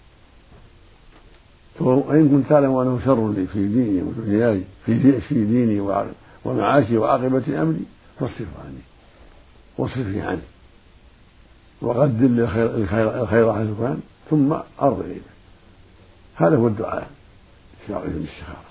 وإن 1.86 2.29
كنت 2.29 2.50
تعلم 2.50 2.75
أنه 2.75 3.00
شر 3.06 3.32
لي 3.32 3.48
في 3.48 3.68
ديني 3.68 4.01
ودنياي 4.01 4.63
في 4.86 5.22
في 5.22 5.46
ديني 5.46 5.79
ومعاشي 6.46 6.98
وعاقبة 6.98 7.62
أمري 7.62 7.86
فاصرف 8.19 8.48
عني. 8.65 8.81
واصرفني 9.77 10.22
عنه. 10.22 10.41
وقدر 11.81 12.27
لي 12.27 12.43
الخير 12.43 13.22
الخير 13.22 13.53
حيث 13.53 13.67
كان 13.79 14.00
ثم 14.29 14.53
أرض 14.81 15.00
إليك 15.00 15.22
هذا 16.36 16.58
هو 16.58 16.67
الدعاء. 16.67 17.12
في 17.88 17.93
الاستخارة. 17.93 18.63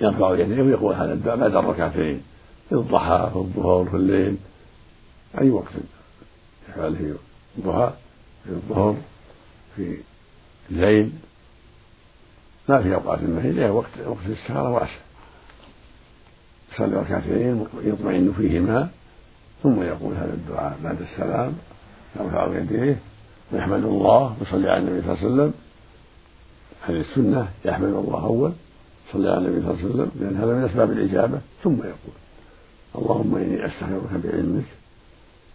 يرفع 0.00 0.38
يديه 0.38 0.62
ويقول 0.62 0.94
هذا 0.94 1.12
الدعاء 1.12 1.36
بعد 1.36 1.54
الركعتين 1.54 2.22
في 2.68 2.74
الضحى 2.74 3.30
في 3.32 3.36
الظهر 3.38 3.84
في 3.84 3.96
الليل. 3.96 4.36
أي 5.40 5.50
وقت 5.50 5.72
يفعل 6.68 6.96
في 6.96 7.14
الضحى 7.58 7.92
في 8.44 8.50
الظهر 8.50 8.96
في 9.76 9.96
الليل. 10.70 11.12
ما 12.68 12.82
في 12.82 12.94
أوقات 12.94 13.22
ما 13.22 13.70
وقت 13.70 13.98
وقت 14.06 14.26
الاستخارة 14.26 14.70
واسع 14.70 15.06
يصلي 16.76 16.96
ركعتين 16.96 17.64
يطمئن 17.84 18.32
فيهما 18.32 18.88
ثم 19.62 19.82
يقول 19.82 20.14
هذا 20.14 20.32
الدعاء 20.32 20.76
بعد 20.84 21.00
السلام 21.00 21.52
يرفع 22.20 22.58
يديه 22.58 22.96
ويحمد 23.52 23.84
الله 23.84 24.36
ويصلي 24.40 24.70
على 24.70 24.80
النبي 24.80 25.02
صلى 25.02 25.12
الله 25.12 25.18
عليه 25.22 25.34
وسلم. 25.34 25.52
هذه 26.86 27.00
السنة 27.00 27.48
يحمد 27.64 27.88
الله 27.88 28.24
أول 28.24 28.52
صلى 29.12 29.30
على 29.30 29.38
النبي 29.38 29.62
صلى 29.62 29.70
الله 29.70 29.80
عليه 29.82 29.90
وسلم 29.90 30.10
لأن 30.20 30.36
هذا 30.36 30.54
من 30.54 30.64
أسباب 30.64 30.90
الإجابة 30.90 31.40
ثم 31.64 31.76
يقول 31.76 32.16
اللهم 32.96 33.36
إني 33.36 33.66
أستغفرك 33.66 34.20
بعلمك 34.24 34.64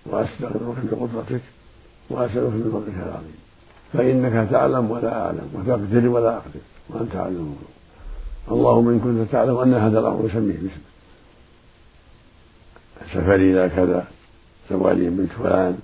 وأستغفرك 0.06 0.78
بقدرتك 0.92 1.42
وأسألك 2.10 2.54
من 2.54 2.70
فضلك 2.74 3.08
العظيم. 3.08 3.38
فإنك 3.94 4.50
تعلم 4.52 4.92
ولا 4.92 5.26
أعلم 5.26 5.50
وتقدر 5.54 6.08
ولا 6.10 6.38
أقدر 6.38 6.60
وأنت 6.90 7.16
أعلم. 7.16 7.56
اللهم 8.52 8.90
إن 8.90 9.00
كنت 9.00 9.32
تعلم 9.32 9.58
أن 9.58 9.74
هذا 9.74 10.00
الأمر 10.00 10.26
يسميه 10.26 10.54
باسمك. 10.54 10.91
سفري 13.14 13.52
إلى 13.52 13.70
كذا 13.76 14.08
زواجي 14.70 15.10
بنت 15.10 15.32
فلان 15.32 15.80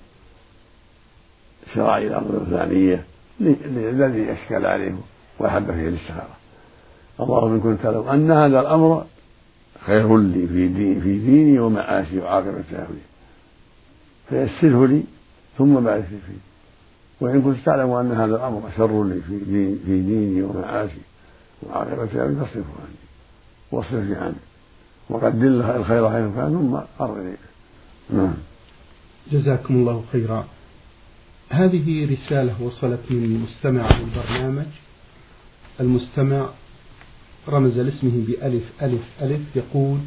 شرائع 1.74 2.06
الأمر 2.06 2.40
الفلانية 2.40 3.04
الذي 3.40 4.32
أشكل 4.32 4.66
عليه 4.66 4.94
وأحب 5.38 5.72
فيه 5.72 5.88
الاستخارة. 5.88 6.36
اللهم 7.20 7.52
إن 7.54 7.60
كنت 7.60 7.82
تعلم 7.82 8.08
أن 8.08 8.30
هذا 8.30 8.60
الأمر 8.60 9.04
خير 9.86 10.18
لي 10.18 10.46
في 10.46 10.68
ديني, 10.68 11.00
في 11.00 11.18
ديني 11.18 11.58
ومعاشي 11.58 12.18
وعاقبة 12.18 12.64
أمري 12.72 13.02
فيسره 14.28 14.86
لي 14.86 15.02
ثم 15.58 15.74
بارك 15.80 16.04
لي 16.10 16.18
فيه. 16.26 16.42
وإن 17.20 17.42
كنت 17.42 17.56
تعلم 17.64 17.90
أن 17.90 18.12
هذا 18.12 18.36
الأمر 18.36 18.62
شر 18.76 19.04
لي 19.04 19.20
في 19.20 19.38
ديني, 19.38 19.76
في 19.86 20.00
ديني 20.00 20.42
ومعاشي 20.42 21.00
وعاقبة 21.62 22.24
أمري 22.24 22.34
فاصرفه 22.34 22.74
عني. 22.82 22.98
واصرفني 23.72 24.16
عنه 24.16 24.34
وقدر 25.10 25.48
له 25.48 25.76
الخير 25.76 26.10
حيث 26.10 26.34
كان 26.34 26.50
ثم 26.52 27.04
أرض 27.04 27.36
نعم. 28.10 28.34
جزاكم 29.32 29.74
الله 29.74 30.04
خيرا. 30.12 30.46
هذه 31.50 32.08
رسالة 32.12 32.62
وصلت 32.62 33.00
من 33.10 33.40
مستمع 33.40 33.88
البرنامج. 33.90 34.66
المستمع 35.80 36.48
رمز 37.48 37.78
لاسمه 37.78 38.24
بألف 38.26 38.62
ألف 38.82 39.02
ألف 39.22 39.40
يقول 39.56 39.98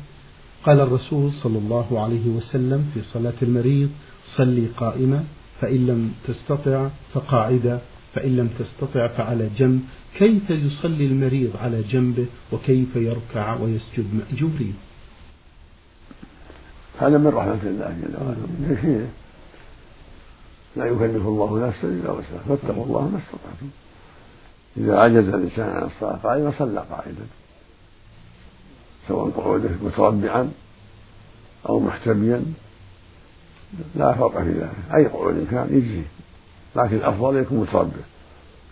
قال 0.63 0.79
الرسول 0.79 1.33
صلى 1.33 1.57
الله 1.57 2.03
عليه 2.03 2.29
وسلم 2.29 2.91
في 2.93 3.01
صلاة 3.01 3.33
المريض 3.41 3.89
صلي 4.25 4.65
قائمة 4.77 5.23
فإن 5.61 5.87
لم 5.87 6.13
تستطع 6.27 6.89
فقاعدة 7.13 7.79
فإن 8.13 8.37
لم 8.37 8.49
تستطع 8.59 9.07
فعلى 9.07 9.49
جنب. 9.57 9.81
كيف 10.17 10.49
يصلي 10.49 11.05
المريض 11.05 11.57
على 11.57 11.81
جنبه 11.81 12.25
وكيف 12.51 12.95
يركع 12.95 13.55
ويسجد 13.55 14.05
مأجورين 14.13 14.75
هذا 17.01 17.17
من 17.17 17.27
رحمة 17.27 17.59
الله 17.63 17.97
جل 18.01 18.15
وعلا. 18.21 19.05
لا 20.75 20.85
يكلف 20.85 21.27
الله 21.27 21.67
نفسا 21.67 21.87
إلا 21.87 22.11
وسعها. 22.11 22.43
فاتقوا 22.49 22.85
الله 22.85 23.01
ما 23.01 23.19
استطعتم. 23.19 23.69
إذا 24.77 24.99
عجز 24.99 25.27
الإنسان 25.27 25.69
عن 25.69 25.83
الصلاة 25.83 26.15
قائما 26.23 26.53
صلى 26.59 26.85
قاعدا 26.91 27.25
سواء 29.07 29.29
قعوده 29.29 29.69
متربعا 29.81 30.51
أو 31.69 31.79
محتميا. 31.79 32.43
لا 33.95 34.13
فرق 34.13 34.43
في 34.43 34.51
ذلك. 34.51 34.95
أي 34.95 35.05
قعود 35.05 35.47
كان 35.51 35.67
يجزي. 35.71 36.03
لكن 36.75 36.95
الأفضل 36.95 37.37
يكون 37.37 37.59
متربع. 37.59 38.03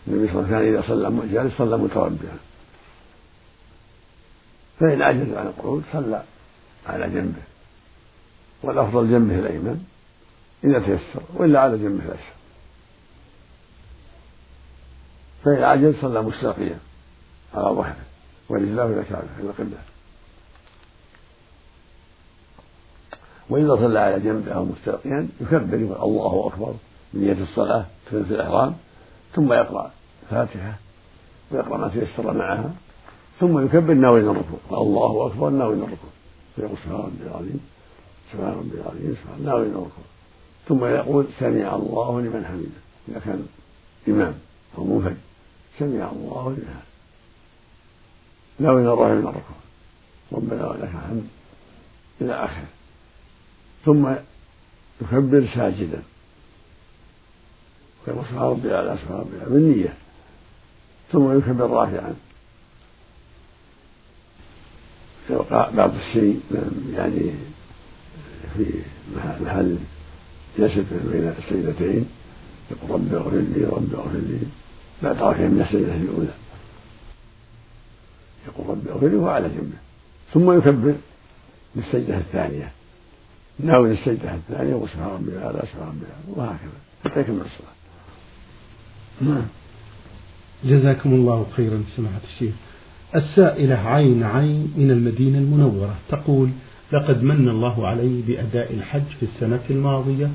النبي 0.07 0.27
صلى 0.33 0.41
الله 0.41 0.55
عليه 0.55 0.79
وسلم 0.79 1.19
إذا 1.19 1.21
صلى 1.21 1.33
جالس 1.33 1.57
صلى 1.57 1.77
متربعا. 1.77 2.37
فإن 4.79 5.01
عجز 5.01 5.33
عن 5.33 5.47
القعود 5.47 5.83
صلى 5.93 6.23
على 6.87 7.09
جنبه. 7.09 7.48
والأفضل 8.63 9.09
جنبه 9.09 9.39
الأيمن 9.39 9.83
إذا 10.63 10.79
تيسر 10.79 11.21
وإلا 11.33 11.59
على 11.59 11.77
جنبه 11.77 12.05
الأيسر 12.05 12.33
فإن 15.45 15.63
عجز 15.63 15.95
صلى 16.01 16.21
مستلقيا 16.21 16.79
على 17.53 17.75
ظهره 17.75 17.95
ورجلاه 18.49 18.85
إلى 18.85 19.03
كعبه 19.03 19.27
إلى 19.39 19.49
القبلة. 19.49 19.77
وإذا 23.49 23.75
صلى 23.75 23.99
على 23.99 24.19
جنبه 24.19 24.51
أو 24.51 24.65
مستلقيا 24.65 25.27
يكبر 25.41 25.79
يقول 25.79 25.97
الله 26.01 26.47
أكبر 26.53 26.73
بنية 27.13 27.43
الصلاة 27.43 27.85
في 28.09 28.15
الإحرام 28.15 28.75
ثم 29.35 29.53
يقرأ 29.53 29.91
الفاتحة 30.23 30.77
ويقرأ 31.51 31.77
ما 31.77 31.87
تيسر 31.87 32.33
معها 32.33 32.73
ثم 33.39 33.65
يكبر 33.65 33.93
ناوي 33.93 34.19
الركوع 34.19 34.59
الله 34.71 35.27
أكبر 35.27 35.49
ناوي 35.49 35.73
الركوع. 35.73 36.09
فيقول 36.55 36.77
سبحان 36.77 36.95
ربي 36.95 37.23
العظيم. 37.23 37.59
سبحان 38.31 38.53
ربي 38.53 38.81
العظيم 38.81 39.15
سبحان 39.23 39.45
ناوي 39.45 39.67
الركوع 39.67 39.89
ثم 40.67 40.85
يقول 40.85 41.25
سمع 41.39 41.75
الله 41.75 42.21
لمن 42.21 42.45
حمده. 42.45 42.79
إذا 43.09 43.19
كان 43.19 43.47
إمام 44.07 44.33
أو 44.77 44.83
منفرد 44.83 45.17
سمع 45.79 46.11
الله 46.11 46.49
لمن 46.49 46.67
حمده. 46.67 46.89
ناوي 48.59 48.81
الروح 48.81 49.09
من 49.09 49.17
الركوع 49.17 49.55
ربنا 50.31 50.67
ولك 50.67 50.83
الحمد 50.83 51.27
إلى 52.21 52.33
آخره. 52.33 52.67
ثم 53.85 54.13
يكبر 55.01 55.47
ساجدا. 55.55 56.01
ويقول 58.07 58.25
سبحان 58.25 58.43
ربي 58.43 58.67
الأعلى 58.67 58.97
سبحان 59.01 59.17
ربي 59.19 59.53
بالنية. 59.53 59.93
ثم 61.11 61.37
يكبر 61.37 61.69
رافعا. 61.69 62.15
بعض 65.49 65.93
الشيء 65.95 66.41
يعني 66.93 67.33
في 68.57 68.65
محل 69.45 69.77
جلسة 70.57 70.85
بين 71.11 71.33
السيدتين؟ 71.39 72.05
يقول 72.71 72.91
رب 72.91 73.13
اغفر 73.13 73.37
لي 73.37 73.65
رب 73.65 73.93
اغفر 73.93 74.17
لي. 74.17 74.39
بعد 75.03 75.15
رفع 75.15 75.47
من 75.47 75.61
السجدة 75.61 75.95
الأولى. 75.95 76.33
يقول 78.47 78.67
رب 78.69 78.87
اغفر 78.87 79.07
لي 79.07 79.15
وهو 79.15 79.29
على 79.29 79.49
جنبه 79.49 79.77
ثم 80.33 80.57
يكبر 80.57 80.95
للسجدة 81.75 82.17
الثانية. 82.17 82.71
ناوي 83.59 83.91
السجدة 83.91 84.35
الثانية 84.35 84.75
وسبحان 84.75 85.09
ربي 85.09 85.31
الأعلى 85.31 85.63
سبحان 85.73 85.87
ربي 85.87 86.05
الأعلى 86.05 86.49
وهكذا. 86.49 86.79
حتى 87.05 87.19
يكمل 87.19 87.41
الصلاة. 87.41 87.73
نعم. 89.21 89.45
جزاكم 90.63 91.13
الله 91.13 91.45
خيرا 91.55 91.83
سماحة 91.97 92.21
الشيخ. 92.33 92.53
السائلة 93.15 93.75
عين 93.75 94.23
عين 94.23 94.73
من 94.77 94.91
المدينة 94.91 95.37
المنورة 95.37 95.95
تقول 96.09 96.49
لقد 96.93 97.23
من 97.23 97.49
الله 97.49 97.87
علي 97.87 98.21
بأداء 98.27 98.73
الحج 98.73 99.01
في 99.19 99.23
السنة 99.23 99.59
الماضية 99.69 100.29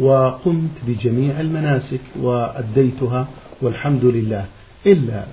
وقمت 0.00 0.70
بجميع 0.86 1.40
المناسك 1.40 2.00
وأديتها 2.20 3.28
والحمد 3.62 4.04
لله. 4.04 4.44
إلا 4.86 5.24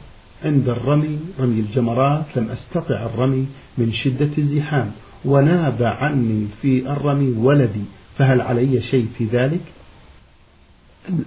عند 0.44 0.70
الرمي 0.70 1.20
رمي 1.40 1.60
الجمرات 1.60 2.26
لم 2.36 2.50
أستطع 2.50 3.06
الرمي 3.06 3.48
من 3.78 3.92
شدة 3.92 4.30
الزحام. 4.38 4.92
وناب 5.26 5.84
عني 5.84 6.48
في 6.62 6.92
الرمي 6.92 7.32
ولدي 7.32 7.84
فهل 8.18 8.42
علي 8.42 8.82
شيء 8.82 9.08
في 9.18 9.26
ذلك؟ 9.26 9.62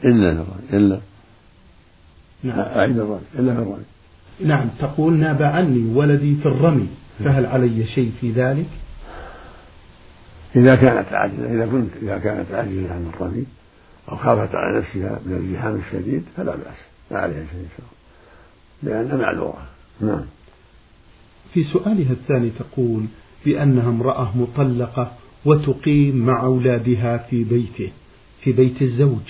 إلا 0.05 0.45
إلا. 0.73 1.01
نعم. 2.43 2.59
أعيد 2.59 2.99
الرمي 2.99 3.21
إلا 3.39 3.53
الرمي. 3.53 3.85
نعم 4.45 4.69
تقول 4.79 5.13
ناب 5.13 5.43
عني 5.43 5.95
ولدي 5.95 6.35
في 6.35 6.47
الرمي 6.47 6.87
فهل 7.25 7.47
علي 7.47 7.87
شيء 7.87 8.13
في 8.21 8.31
ذلك؟ 8.31 8.67
إذا 10.57 10.77
كانت 10.77 11.13
عاجزة 11.13 11.55
إذا 11.55 11.67
كنت 11.67 11.91
إذا 12.03 12.19
كانت 12.19 12.53
عاجزة 12.53 12.95
عن 12.95 13.11
الرمي 13.15 13.45
أو 14.09 14.17
خافت 14.17 14.55
على 14.55 14.79
نفسها 14.79 15.21
من 15.27 15.37
الزحام 15.37 15.81
الشديد 15.87 16.25
فلا 16.37 16.57
بأس 16.57 16.77
ما 17.11 17.19
عليها 17.19 17.47
شيء 17.53 17.61
إن 17.61 17.69
شاء 17.77 17.87
الله. 17.87 19.03
لأنها 19.03 19.17
معذورة. 19.17 19.67
نعم. 20.01 20.25
في 21.53 21.65
سؤالها 21.65 22.13
الثاني 22.13 22.51
تقول 22.51 23.05
بأنها 23.45 23.89
امرأة 23.89 24.39
مطلقة 24.39 25.13
وتقيم 25.45 26.17
مع 26.17 26.45
أولادها 26.45 27.17
في 27.17 27.45
بيته 27.45 27.91
في 28.41 28.53
بيت 28.53 28.83
الزوج 28.83 29.23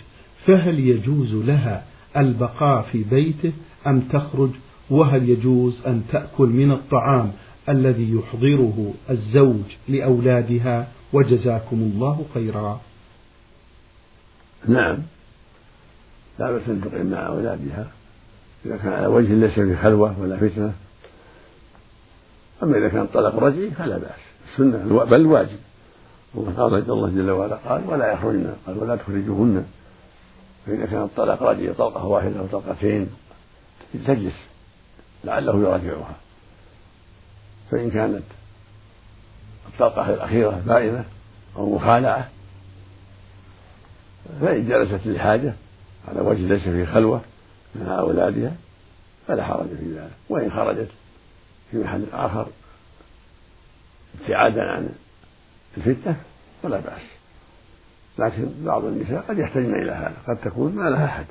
فهل 0.47 0.81
يجوز 0.81 1.35
لها 1.35 1.85
البقاء 2.17 2.83
في 2.93 3.05
بيته 3.11 3.53
أم 3.87 4.01
تخرج؟ 4.01 4.51
وهل 4.91 5.29
يجوز 5.29 5.83
أن 5.87 6.03
تأكل 6.13 6.49
من 6.49 6.73
الطعام 6.73 7.33
الذي 7.69 8.13
يحضره 8.13 8.95
الزوج 9.11 9.65
لأولادها؟ 9.89 10.89
وجزاكم 11.17 11.77
الله 11.77 12.25
خيرا. 12.35 12.81
نعم. 14.69 14.99
لا 16.39 16.53
بأس 16.53 16.69
أن 16.69 16.81
تقيم 16.81 17.11
مع 17.11 17.27
أولادها. 17.27 17.87
إذا 18.67 18.77
كان 18.77 18.93
على 18.93 19.07
وجه 19.07 19.35
ليس 19.35 19.55
في 19.55 19.77
خلوة 19.77 20.21
ولا 20.21 20.37
فتنة. 20.37 20.73
أما 22.63 22.79
إذا 22.79 22.89
كان 22.89 23.07
طلق 23.07 23.37
رجعي 23.37 23.71
فلا 23.71 23.99
بأس. 23.99 24.21
السنة 24.53 25.05
بل 25.05 25.21
الواجب. 25.21 25.59
الله 26.35 26.53
قال 26.53 26.91
الله 26.91 27.09
جل 27.09 27.31
وعلا 27.31 27.57
قال 27.57 27.83
ولا 27.89 28.13
يخرجن. 28.13 28.55
قال 28.67 28.79
ولا 28.79 28.97
تخرجوهن. 28.97 29.67
فإذا 30.67 30.87
كان 30.87 31.03
الطلاق 31.03 31.43
رجعي 31.43 31.73
طلقة 31.73 32.07
واحدة 32.07 32.41
أو 32.41 32.47
طلقتين 32.47 33.11
تجلس. 34.07 34.39
لعله 35.25 35.61
يراجعها. 35.61 36.17
فإن 37.71 37.91
كانت 37.91 38.23
الطلقة 39.69 40.15
الأخيرة 40.15 40.63
بائنة 40.67 41.05
أو 41.57 41.75
مخالعة. 41.75 42.29
فإن 44.41 44.69
جلست 44.69 45.07
للحاجة 45.07 45.53
على 46.09 46.21
وجه 46.21 46.39
ليس 46.41 46.63
فيه 46.63 46.85
خلوة 46.85 47.21
مع 47.77 47.99
أولادها 47.99 48.53
فلا 49.29 49.45
حرج 49.45 49.67
في 49.67 49.95
ذلك. 49.95 50.11
وإن 50.29 50.51
خرجت 50.51 50.89
في 51.71 51.79
محل 51.79 52.05
آخر 52.13 52.47
ابتعادا 54.21 54.63
عن 54.63 54.89
الفتنة 55.77 56.17
فلا 56.63 56.81
بأس. 56.81 57.03
لكن 58.19 58.49
بعض 58.65 58.85
النساء 58.85 59.25
قد 59.29 59.39
يحتاجن 59.39 59.75
إلى 59.83 59.93
هذا. 59.93 60.17
قد 60.29 60.37
تكون 60.37 60.75
ما 60.75 60.91
لها 60.91 61.05
أحد. 61.05 61.27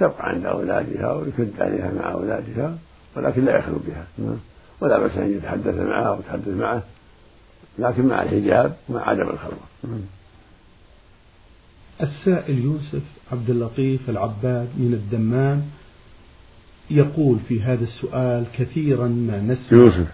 تبقى 0.00 0.28
عند 0.28 0.46
أولادها 0.46 1.12
ويكد 1.12 1.62
عليها 1.62 1.92
مع 1.92 2.12
أولادها 2.12 2.78
ولكن 3.16 3.44
لا 3.44 3.58
يخلو 3.58 3.78
بها. 3.86 4.06
ولا 4.80 4.98
بأس 4.98 5.16
أن 5.16 5.36
يتحدث 5.36 5.74
معها 5.74 6.08
أو 6.08 6.20
تحدث 6.20 6.48
معه. 6.48 6.82
لكن 7.78 8.06
مع 8.06 8.22
الحجاب 8.22 8.76
ومع 8.88 9.08
عدم 9.08 9.30
الخلوة. 9.30 9.60
السائل 12.02 12.58
يوسف 12.58 13.02
عبد 13.32 13.50
اللطيف 13.50 14.10
العباد 14.10 14.68
من 14.76 14.92
الدمام 14.94 15.62
يقول 16.90 17.38
في 17.48 17.62
هذا 17.62 17.84
السؤال 17.84 18.44
كثيرا 18.58 19.08
ما 19.08 19.40
نسمع. 19.40 19.78
يوسف. 19.78 20.06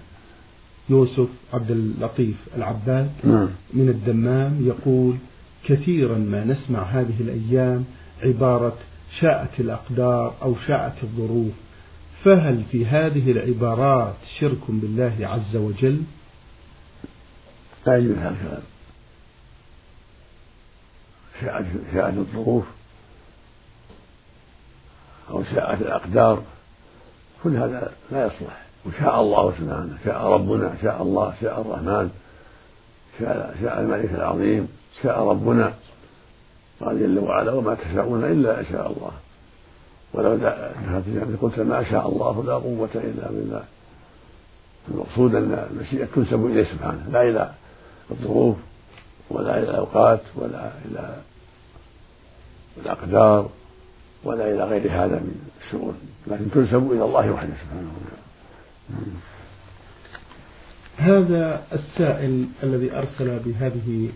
يوسف 0.90 1.28
عبد 1.52 1.70
اللطيف 1.70 2.36
العباد 2.56 3.10
نعم. 3.24 3.48
من 3.74 3.88
الدمام 3.88 4.66
يقول 4.66 5.16
كثيرا 5.64 6.18
ما 6.18 6.44
نسمع 6.44 6.82
هذه 6.82 7.14
الأيام 7.20 7.84
عبارة 8.22 8.76
شاءت 9.20 9.60
الأقدار 9.60 10.34
أو 10.42 10.54
شاءت 10.66 10.94
الظروف. 11.02 11.52
فهل 12.24 12.64
في 12.70 12.86
هذه 12.86 13.30
العبارات 13.30 14.14
شرك 14.38 14.58
بالله 14.68 15.16
عز 15.20 15.56
وجل؟ 15.56 16.02
لا 17.88 17.96
يجوز 17.96 18.16
هذا؟ 18.16 18.62
الكلام 21.42 21.66
شاءت 21.94 22.14
الظروف 22.14 22.64
أو 25.30 25.44
شاءت 25.44 25.82
الأقدار. 25.82 26.42
كل 27.42 27.56
هذا 27.56 27.92
لا 28.10 28.26
يصلح. 28.26 28.62
وشاء 28.86 29.20
الله 29.20 29.50
سبحانه 29.50 29.98
شاء 30.04 30.26
ربنا 30.26 30.74
شاء 30.82 31.02
الله 31.02 31.34
شاء 31.40 31.60
الرحمن 31.60 32.10
شاء, 33.18 33.56
شاء 33.62 33.80
الملك 33.80 34.10
العظيم 34.10 34.68
شاء 35.02 35.22
ربنا. 35.22 35.74
قال 36.80 37.00
جل 37.00 37.18
وعلا 37.18 37.52
وما 37.52 37.74
تشاءون 37.74 38.24
إلا 38.24 38.60
إن 38.60 38.66
شاء 38.72 38.86
الله. 38.92 39.12
ولو 40.12 40.36
دخلت 40.36 41.38
قلت 41.42 41.58
ما 41.58 41.90
شاء 41.90 42.08
الله 42.08 42.44
لا 42.44 42.54
قوة 42.54 42.90
إلا 42.94 43.28
بالله. 43.28 43.64
المقصود 44.88 45.34
أن 45.34 45.66
المشيئه 45.70 46.04
تنسب 46.04 46.46
إليه 46.46 46.64
سبحانه. 46.64 47.08
لا 47.12 47.28
إلى 47.28 47.50
الظروف 48.10 48.56
المخلوقات 49.30 50.20
ولا 50.36 50.72
إلى 50.84 51.16
الأقدار 52.82 53.50
ولا 54.24 54.54
إلى 54.54 54.64
غير 54.64 54.90
هذا 54.90 55.18
من 55.18 55.50
الشؤون. 55.64 55.94
لكن 56.26 56.50
تنسب 56.50 56.92
إلى 56.92 57.04
الله 57.04 57.30
وحده 57.30 57.52
سبحانه 57.64 57.92
وتعالى. 57.96 58.22
هذا 60.96 61.62
السائل 61.72 62.46
الذي 62.62 62.92
أرسل 62.92 63.38
بهذه 63.38 64.08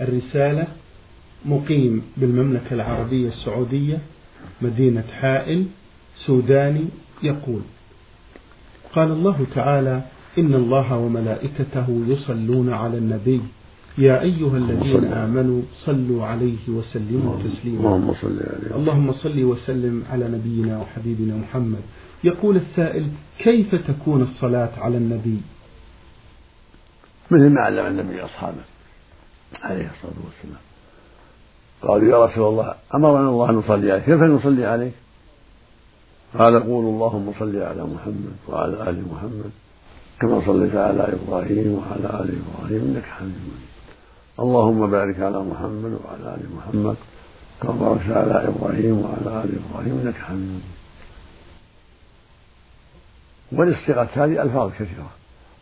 الرسالة 0.00 0.66
مقيم 1.44 2.02
بالمملكة 2.16 2.74
العربية 2.74 3.28
السعودية 3.28 3.98
مدينة 4.62 5.04
حائل 5.20 5.66
سوداني 6.16 6.84
يقول 7.22 7.60
قال 8.92 9.10
الله 9.10 9.46
تعالى 9.54 10.02
إن 10.38 10.54
الله 10.54 10.96
وملائكته 10.96 11.86
يصلون 12.06 12.72
على 12.72 12.98
النبي. 12.98 13.40
يا 13.98 14.20
أيها 14.20 14.56
الذين 14.56 15.04
آمنوا 15.04 15.62
صلوا 15.86 16.26
عليه 16.26 16.68
وسلموا 16.68 17.36
تسليما. 17.44 17.78
اللهم 17.78 18.14
صل 18.14 18.38
عليه. 18.40 18.76
اللهم 18.76 19.12
صل 19.12 19.44
وسلم 19.44 20.02
على 20.10 20.28
نبينا 20.28 20.80
وحبيبنا 20.80 21.36
محمد. 21.36 21.82
يقول 22.24 22.56
السائل 22.56 23.08
كيف 23.38 23.74
تكون 23.74 24.22
الصلاة 24.22 24.70
على 24.78 24.96
النبي؟ 24.96 25.40
مثل 27.30 27.50
ما 27.50 27.60
علم 27.60 27.86
النبي 27.86 28.24
أصحابه 28.24 28.64
عليه 29.62 29.90
الصلاة 29.90 30.18
والسلام. 30.24 30.62
قالوا 31.82 32.08
يا 32.08 32.24
رسول 32.26 32.48
الله 32.48 32.74
أمرنا 32.94 33.28
الله 33.28 33.50
أن 33.50 33.54
نصلي 33.54 33.92
عليك 33.92 34.04
كيف 34.04 34.22
نصلي 34.22 34.66
عليك 34.66 34.94
قال 36.38 36.62
قولوا 36.62 36.90
اللهم 36.90 37.32
صل 37.38 37.56
على 37.56 37.82
محمد 37.84 38.36
وعلى 38.48 38.90
آل 38.90 39.04
محمد. 39.12 39.50
كما 40.20 40.46
صليت 40.46 40.74
على 40.74 41.02
إبراهيم 41.12 41.74
وعلى 41.74 42.22
آل 42.22 42.38
إبراهيم 42.42 42.82
إنك 42.84 43.04
حميد 43.04 43.38
مجيد. 43.48 43.74
اللهم 44.40 44.90
بارك 44.90 45.20
على 45.20 45.40
محمد 45.40 45.98
وعلى 46.04 46.34
آل 46.34 46.42
محمد 46.56 46.96
كما 47.62 47.72
باركت 47.72 48.10
على 48.10 48.48
إبراهيم 48.48 49.00
وعلى 49.00 49.44
آل 49.44 49.50
إبراهيم 49.58 50.00
إنك 50.04 50.14
حميد 50.14 50.48
مجيد. 50.48 50.62
والاستغاثة 53.52 54.24
هذه 54.24 54.42
ألفاظ 54.42 54.70
كثيرة. 54.72 55.10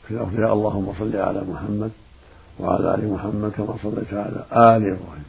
في 0.09 0.15
لفظها 0.15 0.53
اللهم 0.53 0.93
صل 0.99 1.17
على 1.17 1.43
محمد 1.49 1.91
وعلى 2.61 2.95
آل 2.95 3.13
محمد 3.13 3.51
كما 3.51 3.75
صليت 3.83 4.15
على 4.15 4.45
آل 4.53 4.83
إبراهيم. 4.97 5.29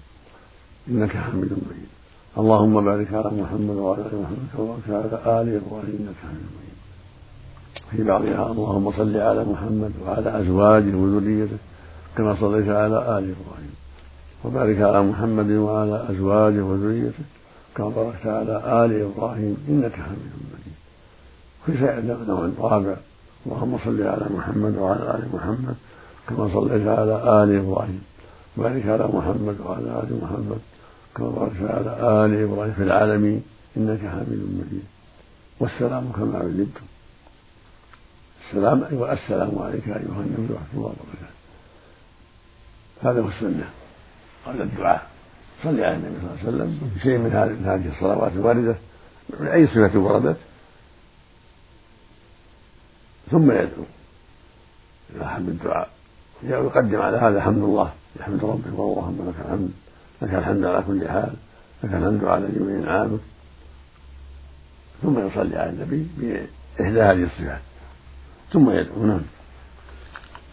إنك 0.88 1.18
حميد 1.18 1.52
مجيد. 1.52 1.90
اللهم 2.38 2.86
بارك 2.86 3.14
على 3.14 3.32
محمد 3.42 3.76
وعلى 3.76 4.02
آل 4.02 4.22
محمد 4.22 4.48
كما 4.58 4.78
باركت 4.88 5.28
على 5.28 5.42
آل 5.42 5.48
إبراهيم 5.62 5.96
إنك 6.00 6.16
حميد 6.24 6.48
مجيد. 6.56 6.73
في 7.92 8.04
بعضها 8.04 8.52
اللهم 8.52 8.92
صل 8.92 9.18
على 9.18 9.44
محمد 9.44 9.92
وعلى 10.06 10.42
أزواجه 10.42 10.96
وذريته 10.96 11.58
كما 12.18 12.36
صليت 12.36 12.70
على 12.70 12.98
آل 13.18 13.34
إبراهيم. 13.36 13.74
وبارك 14.46 14.82
على 14.82 15.04
محمد 15.04 15.52
وعلى 15.52 16.06
أزواجه 16.10 16.62
وذريته 16.62 17.24
كما 17.76 17.90
باركت 17.90 18.28
على 18.28 18.86
آل 18.86 19.02
إبراهيم 19.02 19.58
إنك 19.70 19.92
حميد 19.92 20.34
مجيد. 20.54 20.78
في 21.66 22.08
نوع 22.28 22.50
رابع. 22.60 22.96
اللهم 23.46 23.78
صل 23.86 24.02
على 24.02 24.26
محمد 24.38 24.78
وعلى 24.78 25.02
آل 25.16 25.24
محمد 25.34 25.76
كما 26.28 26.50
صليت 26.54 26.88
على 26.88 27.44
آل 27.44 27.50
إبراهيم. 27.56 28.02
وبارك 28.58 28.86
على 28.86 29.08
محمد 29.08 29.56
وعلى 29.66 30.04
آل 30.04 30.10
محمد 30.24 30.60
كما 31.16 31.30
باركت 31.30 31.62
على 31.62 31.92
آل 32.26 32.44
إبراهيم 32.44 32.74
في 32.74 32.84
العالمين 32.84 33.44
إنك 33.78 34.00
حميد 34.00 34.42
مجيد. 34.60 34.84
والسلام 35.60 36.12
كما 36.16 36.38
علمتم 36.38 36.86
السلام 38.48 38.84
أيوة 38.84 39.14
السلام 39.14 39.60
عليك 39.60 39.88
أيها 39.88 39.98
النبي 39.98 40.54
ورحمة 40.54 40.68
الله 40.74 40.84
وبركاته. 40.84 41.34
هذا 43.04 43.22
هو 43.22 43.28
السنة 43.28 43.70
قبل 44.46 44.62
الدعاء. 44.62 45.08
صلي 45.64 45.86
على 45.86 45.96
النبي 45.96 46.16
صلى 46.16 46.50
الله 46.50 46.64
عليه 46.64 46.74
وسلم. 46.74 46.92
شيء 47.04 47.18
من 47.18 47.32
هذه 47.66 47.96
الصلوات 47.96 48.32
الواردة؟ 48.32 48.76
من 49.40 49.48
أي 49.48 49.68
صفة 49.68 50.00
وردت؟ 50.00 50.38
ثم 53.32 53.52
يدعو 53.52 53.86
إذا 55.16 55.26
أحب 55.26 55.50
الدعاء. 55.50 55.90
يقدم 56.44 57.02
على 57.02 57.18
هذا 57.18 57.42
حمد 57.42 57.64
الله. 57.64 57.94
يحمد 58.20 58.46
ربه 58.46 58.70
اللهم 58.70 59.30
لك 59.30 59.46
الحمد. 59.46 59.72
لك 60.22 60.34
الحمد 60.34 60.64
على 60.64 60.84
كل 60.88 61.10
حال. 61.10 61.34
لك 61.84 61.94
الحمد 61.94 62.24
على 62.24 62.48
جميع 62.48 62.80
نعمك. 62.80 63.20
ثم 65.02 65.28
يصلي 65.28 65.58
على 65.58 65.70
النبي 65.70 66.08
بإحدى 66.18 67.02
هذه 67.02 67.24
الصفات. 67.24 67.62
ثم 68.54 68.70
يدعو. 68.70 69.06
نعم. 69.06 69.22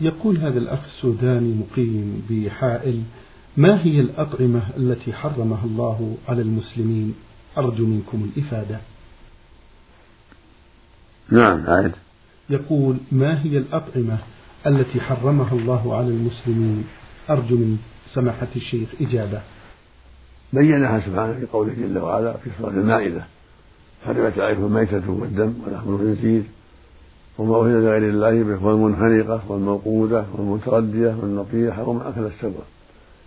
يقول 0.00 0.38
هذا 0.38 0.58
الأخ 0.58 0.78
السوداني 0.84 1.54
مقيم 1.54 2.26
بحائل 2.30 3.02
ما 3.56 3.82
هي 3.84 4.00
الأطعمة 4.00 4.62
التي 4.76 5.12
حرمها 5.12 5.64
الله 5.64 6.16
على 6.28 6.42
المسلمين؟ 6.42 7.14
أرجو 7.58 7.86
منكم 7.86 8.30
الإفادة. 8.36 8.80
نعم 11.30 11.66
عاد. 11.66 11.92
يقول 12.50 12.96
ما 13.12 13.42
هي 13.42 13.58
الأطعمة 13.58 14.18
التي 14.66 15.00
حرمها 15.00 15.52
الله 15.52 15.96
على 15.96 16.08
المسلمين؟ 16.08 16.84
أرجو 17.30 17.56
من 17.56 17.78
سماحة 18.14 18.48
الشيخ 18.56 18.88
إجابة. 19.00 19.42
بينها 20.52 21.00
سبحانه 21.00 21.32
في 21.40 21.46
قوله 21.46 21.72
جل 21.74 21.98
وعلا 21.98 22.32
في 22.32 22.50
سورة 22.58 22.70
المائدة 22.70 23.24
حرمت 24.06 24.38
عليكم 24.38 24.64
الميتة 24.64 25.10
والدم 25.10 25.54
ولحم 25.66 25.94
الخنزير 25.94 26.42
وما 27.40 27.60
أهل 27.60 27.84
لغير 27.84 28.08
الله 28.08 28.42
به 28.42 28.64
والمنخنقة 28.64 29.40
والموقودة 29.48 30.24
والمتردية 30.32 31.16
والنطيحة 31.20 31.88
وما 31.88 32.08
أكل 32.08 32.26
السبع 32.26 32.62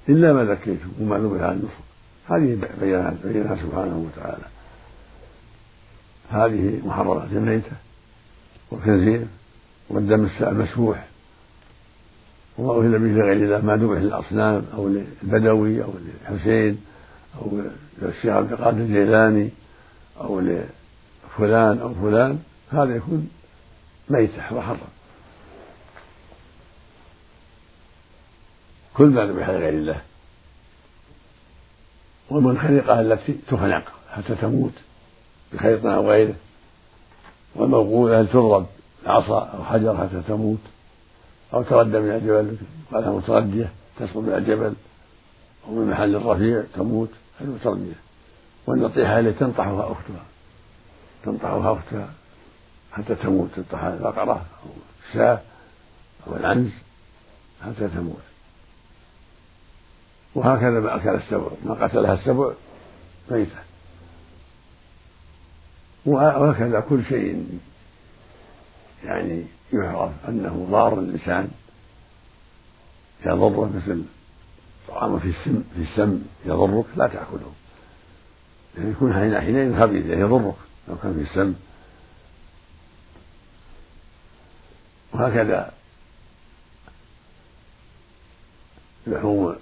إلا 0.09 0.33
ما 0.33 0.43
ذكيتم 0.43 0.89
وما 1.01 1.17
ذبح 1.17 1.41
عن 1.41 1.53
النصر 1.53 1.83
هذه 2.29 2.57
بينها 2.81 3.13
بينها 3.23 3.55
سبحانه 3.55 4.07
وتعالى. 4.07 4.43
هذه 6.29 6.81
محرمات 6.85 7.31
الميتة 7.31 7.71
والخنزير 8.71 9.25
والدم 9.89 10.27
المسفوح. 10.41 11.07
وما 12.57 12.85
أهل 12.85 12.99
به 12.99 13.07
لغير 13.07 13.33
الله 13.33 13.61
ما 13.61 13.75
ذبح 13.75 13.97
للأصنام 13.97 14.63
أو 14.73 14.87
للبدوي 14.87 15.83
أو 15.83 15.89
للحسين 16.05 16.77
أو 17.41 17.61
للشيخ 18.01 18.33
عبد 18.33 18.51
القادر 18.51 18.77
الجيلاني 18.77 19.49
أو 20.21 20.39
لفلان 20.39 21.79
أو 21.79 21.93
فلان. 21.93 22.39
هذا 22.71 22.95
يكون 22.95 23.29
ميتة 24.13 24.55
وحرم 24.55 24.77
كل 28.93 29.05
ما 29.05 29.25
ذبح 29.25 29.49
لغير 29.49 29.69
الله. 29.69 30.01
والمنخنقة 32.29 33.01
التي 33.01 33.37
تخنق 33.47 33.83
حتى 34.11 34.35
تموت 34.35 34.73
بخيط 35.53 35.85
أو 35.85 36.11
غيره. 36.11 36.35
والموقوذة 37.55 38.21
التي 38.21 38.33
تضرب 38.33 38.65
عصا 39.05 39.45
أو 39.45 39.63
حجر 39.63 39.97
حتى 39.97 40.21
تموت. 40.27 40.59
أو 41.53 41.63
تردى 41.63 41.99
من 41.99 42.09
الجبل 42.09 42.57
قالها 42.93 43.11
متردية 43.11 43.69
تسقط 43.99 44.17
من 44.17 44.33
الجبل. 44.33 44.73
أو 45.67 45.71
من 45.75 45.91
محل 45.91 46.25
رفيع 46.25 46.63
تموت. 46.75 47.09
هذه 47.41 47.47
متردية. 47.47 47.95
والنطيحة 48.67 49.19
التي 49.19 49.39
تنطحها 49.39 49.91
أختها. 49.91 50.23
تنطحها 51.25 51.73
أختها. 51.73 52.09
حتى 52.93 53.15
تموت. 53.15 53.49
تنطح 53.55 53.83
البقرة 53.83 54.45
أو 54.63 54.69
الشاة 55.09 55.41
أو 56.27 56.35
العنز 56.35 56.71
حتى 57.65 57.87
تموت. 57.87 58.21
وهكذا 60.35 60.79
ما 60.79 60.95
أكل 60.95 61.09
السبع. 61.09 61.47
ما 61.65 61.73
قتلها 61.73 62.13
السبع 62.13 62.51
ميتة. 63.31 63.59
وهكذا 66.05 66.79
كل 66.79 67.05
شيء 67.05 67.59
يعني 69.03 69.45
يعرف 69.73 70.11
أنه 70.27 70.67
ضار 70.71 70.99
للإنسان 70.99 71.51
يضره 73.25 73.71
مثل 73.75 74.03
طعام 74.87 75.19
في 75.19 75.27
السم 75.27 75.63
في 75.75 75.81
السم 75.81 76.21
يضرك 76.45 76.85
لا 76.95 77.07
تأكله. 77.07 77.51
يعني 78.77 78.91
يكون 78.91 79.13
حينئذ 79.13 79.79
خبيث 79.79 80.05
يضرك. 80.05 80.55
لو 80.87 80.95
كان 81.03 81.13
في 81.13 81.21
السم 81.21 81.53
وهكذا. 85.13 85.73
لحوم 89.07 89.55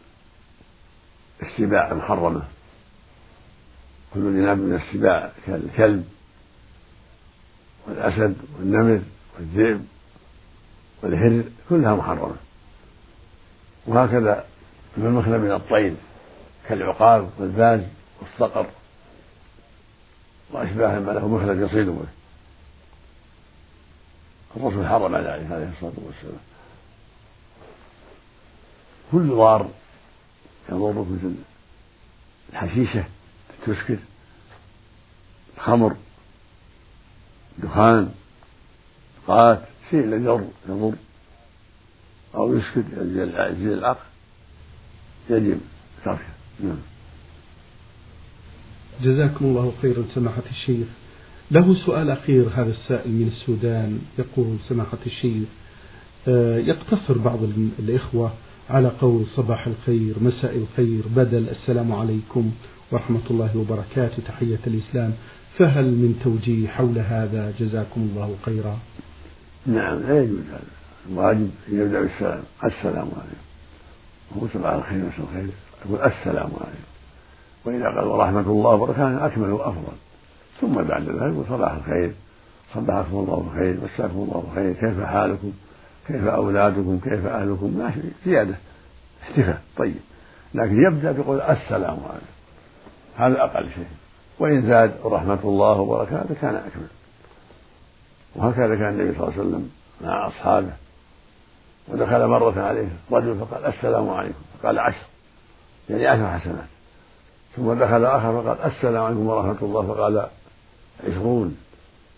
السباع 1.43 1.91
المحرمة. 1.91 2.41
كل 4.13 4.19
ذناب 4.19 4.57
من 4.57 4.75
السباع 4.75 5.31
كالكلب 5.45 6.05
والأسد 7.87 8.35
والنمر 8.57 9.01
والذئب 9.37 9.85
والهر 11.03 11.43
كلها 11.69 11.95
محرمة. 11.95 12.35
وهكذا 13.87 14.45
المخلى 14.97 15.37
من 15.37 15.51
الطير 15.51 15.95
كالعقاب 16.67 17.29
والباز 17.37 17.81
والصقر. 18.21 18.65
وأشباه 20.51 20.99
ما 20.99 21.11
له 21.11 21.27
مخلب 21.27 21.61
يصيد 21.61 21.87
به 21.87 22.20
الرسول 24.57 24.87
حرم 24.87 25.15
ذلك 25.15 25.51
عليه 25.51 25.69
الصلاة 25.69 25.93
والسلام. 25.97 26.41
كل 29.11 29.27
ضار 29.29 29.69
يضرك 30.69 31.07
مثل 31.07 31.35
الحشيشة 32.53 33.05
تسكر 33.65 33.97
الخمر 35.57 35.95
دخان 37.57 38.11
قات 39.27 39.61
شيء 39.89 40.03
الذي 40.03 40.23
يضر 40.23 40.47
يضر. 40.69 40.93
أو 42.35 42.57
يسكت 42.57 42.85
يزيد 42.97 43.71
العقل 43.71 44.05
يجب 45.29 45.61
تركه. 46.05 46.19
نعم. 46.59 46.81
جزاكم 49.01 49.45
الله 49.45 49.73
خيرا 49.81 50.05
سماحة 50.15 50.43
الشيخ. 50.49 50.87
له 51.51 51.75
سؤال 51.85 52.09
أخير 52.09 52.49
هذا 52.55 52.69
السائل 52.69 53.11
من 53.11 53.27
السودان 53.27 53.99
يقول 54.19 54.57
سماحة 54.69 54.97
الشيخ 55.05 55.47
آه، 56.27 56.57
يقتصر 56.57 57.17
بعض 57.17 57.39
الإخوة 57.79 58.31
على 58.69 58.91
قول 59.01 59.25
صباح 59.25 59.67
الخير 59.67 60.15
مساء 60.21 60.55
الخير 60.57 61.01
بدل 61.15 61.49
السلام 61.49 61.91
عليكم 61.91 62.51
ورحمة 62.91 63.19
الله 63.29 63.57
وبركاته 63.57 64.23
تحية 64.27 64.59
الإسلام. 64.67 65.13
فهل 65.57 65.85
من 65.85 66.19
توجيه 66.23 66.67
حول 66.67 66.99
هذا 66.99 67.53
جزاكم 67.59 68.01
الله 68.01 68.35
خيرا؟ 68.45 68.79
نعم 69.65 69.99
لا 69.99 70.23
يجوز 70.23 70.39
هذا. 70.39 70.61
الواجب 71.09 71.49
يبدأ 71.71 72.01
بالسلام 72.01 72.43
السلام 72.63 73.07
عليكم. 73.17 73.43
هو 74.37 74.47
صباح 74.53 74.73
الخير 74.73 74.97
مساء 74.97 75.27
الخير 75.31 75.49
يقول 75.85 76.11
السلام 76.11 76.49
عليكم. 76.61 76.91
وإذا 77.65 77.85
قال 77.85 78.07
ورحمة 78.07 78.51
الله 78.51 78.69
وبركاته 78.69 79.25
أكمل 79.25 79.49
وأفضل. 79.49 80.10
ثم 80.61 80.73
بعد 80.73 81.01
ذلك 81.01 81.21
يقول 81.21 81.45
صباح 81.49 81.71
الخير. 81.71 82.11
صبحكم 82.73 83.17
الله 83.17 83.49
بخير 83.51 83.77
مساكم 83.83 84.17
الله 84.17 84.43
بخير. 84.51 84.73
كيف 84.73 85.03
حالكم؟ 85.03 85.51
كيف 86.07 86.27
أولادكم؟ 86.27 86.99
كيف 87.03 87.25
أهلكم؟ 87.25 87.77
ما 87.77 87.93
زيادة. 88.25 88.55
احتفاء 89.23 89.61
طيب. 89.77 89.95
لكن 90.53 90.83
يبدأ 90.83 91.11
بقول 91.11 91.41
السلام 91.41 91.97
عليكم. 92.09 92.31
هذا 93.17 93.43
أقل 93.43 93.69
شيء. 93.69 93.85
وإن 94.39 94.67
زاد 94.67 94.93
رحمة 95.05 95.39
الله 95.43 95.79
وبركاته 95.79 96.35
كان 96.41 96.55
أكمل. 96.55 96.87
وهكذا 98.35 98.75
كان 98.75 98.93
النبي 98.93 99.17
صلى 99.17 99.27
الله 99.27 99.39
عليه 99.39 99.41
وسلم 99.41 99.69
مع 100.01 100.27
أصحابه. 100.27 100.73
ودخل 101.87 102.27
مرة 102.27 102.61
عليه 102.61 102.87
رجل 103.11 103.39
فقال 103.39 103.65
السلام 103.65 104.09
عليكم. 104.09 104.39
فقال 104.61 104.79
عشر. 104.79 105.05
يعني 105.89 106.07
عشر 106.07 106.39
حسنات. 106.39 106.67
ثم 107.55 107.73
دخل 107.73 108.05
آخر 108.05 108.43
فقال 108.43 108.71
السلام 108.71 109.03
عليكم 109.03 109.27
ورحمة 109.27 109.57
الله. 109.61 109.87
فقال 109.87 110.27
عشرون. 111.07 111.55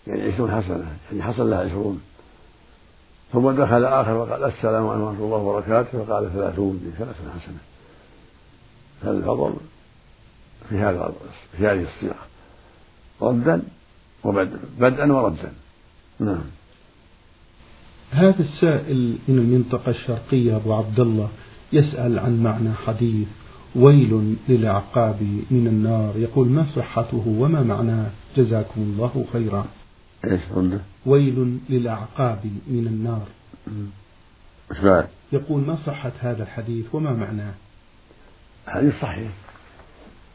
يعني 0.06 0.22
عشرون 0.22 0.50
حسنة. 0.50 0.96
يعني 1.10 1.22
حصل 1.22 1.50
له 1.50 1.56
عشرون. 1.56 2.00
ثم 3.32 3.50
دخل 3.50 3.84
آخر 3.84 4.26
فقال 4.26 4.44
السلام 4.44 4.86
عليكم 4.86 5.02
ورحمة 5.04 5.24
الله 5.24 5.36
وبركاته. 5.36 6.04
فقال 6.04 6.32
ثلاثون. 6.32 6.80
يعني 6.82 6.96
ثلاثون 6.98 7.40
حسنة. 7.40 7.58
هذا 9.02 9.18
الفضل 9.18 9.54
في 10.68 10.78
هذا 10.78 11.12
في 11.56 11.66
هذه 11.66 11.82
الصيغة. 11.82 12.26
ردا 13.22 13.62
وبدءا. 14.24 14.58
بدءا 14.78 15.12
وردا. 15.12 15.52
نعم. 16.20 16.44
هذا 18.10 18.40
السائل 18.40 19.16
من 19.28 19.38
المنطقة 19.38 19.90
الشرقية 19.90 20.56
أبو 20.56 20.74
عبد 20.74 21.00
الله 21.00 21.28
يسأل 21.72 22.18
عن 22.18 22.42
معنى 22.42 22.74
حديث 22.74 23.28
ويل 23.76 24.36
للعقاب 24.48 25.22
من 25.50 25.66
النار. 25.66 26.12
يقول 26.16 26.48
ما 26.48 26.66
صحته 26.76 27.24
وما 27.26 27.62
معناه؟ 27.62 28.10
جزاكم 28.36 28.80
الله 28.80 29.24
خيرا. 29.32 29.66
إيش 30.24 30.40
عنده؟ 30.56 30.80
ويل 31.06 31.58
للأعقاب 31.68 32.40
من 32.66 32.86
النار. 32.86 33.26
إيش 34.70 34.80
بعد؟ 34.80 35.08
يقول 35.32 35.60
ما 35.60 35.76
صحة 35.86 36.12
هذا 36.20 36.42
الحديث 36.42 36.94
وما 36.94 37.12
معناه؟ 37.12 37.52
حديث 38.66 38.94
صحيح. 39.00 39.30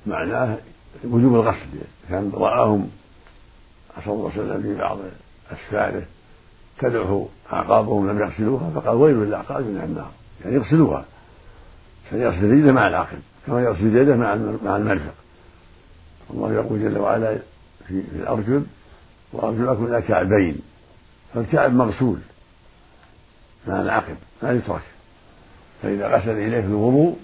معناه 0.08 0.58
وجوب 1.04 1.36
الغسل. 1.36 1.68
كان 2.10 2.32
رآهم 2.34 2.90
صلى 4.06 4.14
الله 4.14 4.32
عليه 4.32 4.42
وسلم 4.42 4.62
في 4.62 4.76
بعض 4.76 4.98
أسفاره 5.52 6.06
تدعو 6.80 7.28
أعقابهم 7.54 8.10
لم 8.10 8.20
يغسلوها 8.20 8.70
فقال 8.70 8.96
ويل 8.96 9.16
للأعقاب 9.16 9.62
من 9.62 9.82
النار. 9.84 10.12
يعني 10.46 10.56
يغسلوها. 10.56 11.06
فيغسل 12.10 12.52
رجله 12.52 12.72
مع 12.72 12.88
العقل 12.88 13.18
كما 13.48 13.62
يغسل 13.62 13.96
يده 13.96 14.16
مع 14.16 14.36
مع 14.64 14.78
المرفق 14.78 15.14
الله 16.34 16.54
يقول 16.54 16.80
جل 16.80 16.98
وعلا 16.98 17.40
في, 17.90 18.02
الأرجل 18.16 18.64
وأرجلكم 19.34 19.86
إلى 19.86 20.02
كعبين 20.02 20.56
فالكعب 21.34 21.74
مغسول 21.74 22.20
مع 23.68 23.82
العقل 23.82 24.16
ما 24.44 24.52
يترك. 24.52 24.82
فإذا 25.82 26.18
غسل 26.18 26.32
إليه 26.32 26.62
في 26.62 26.68
الوضوء 26.68 27.18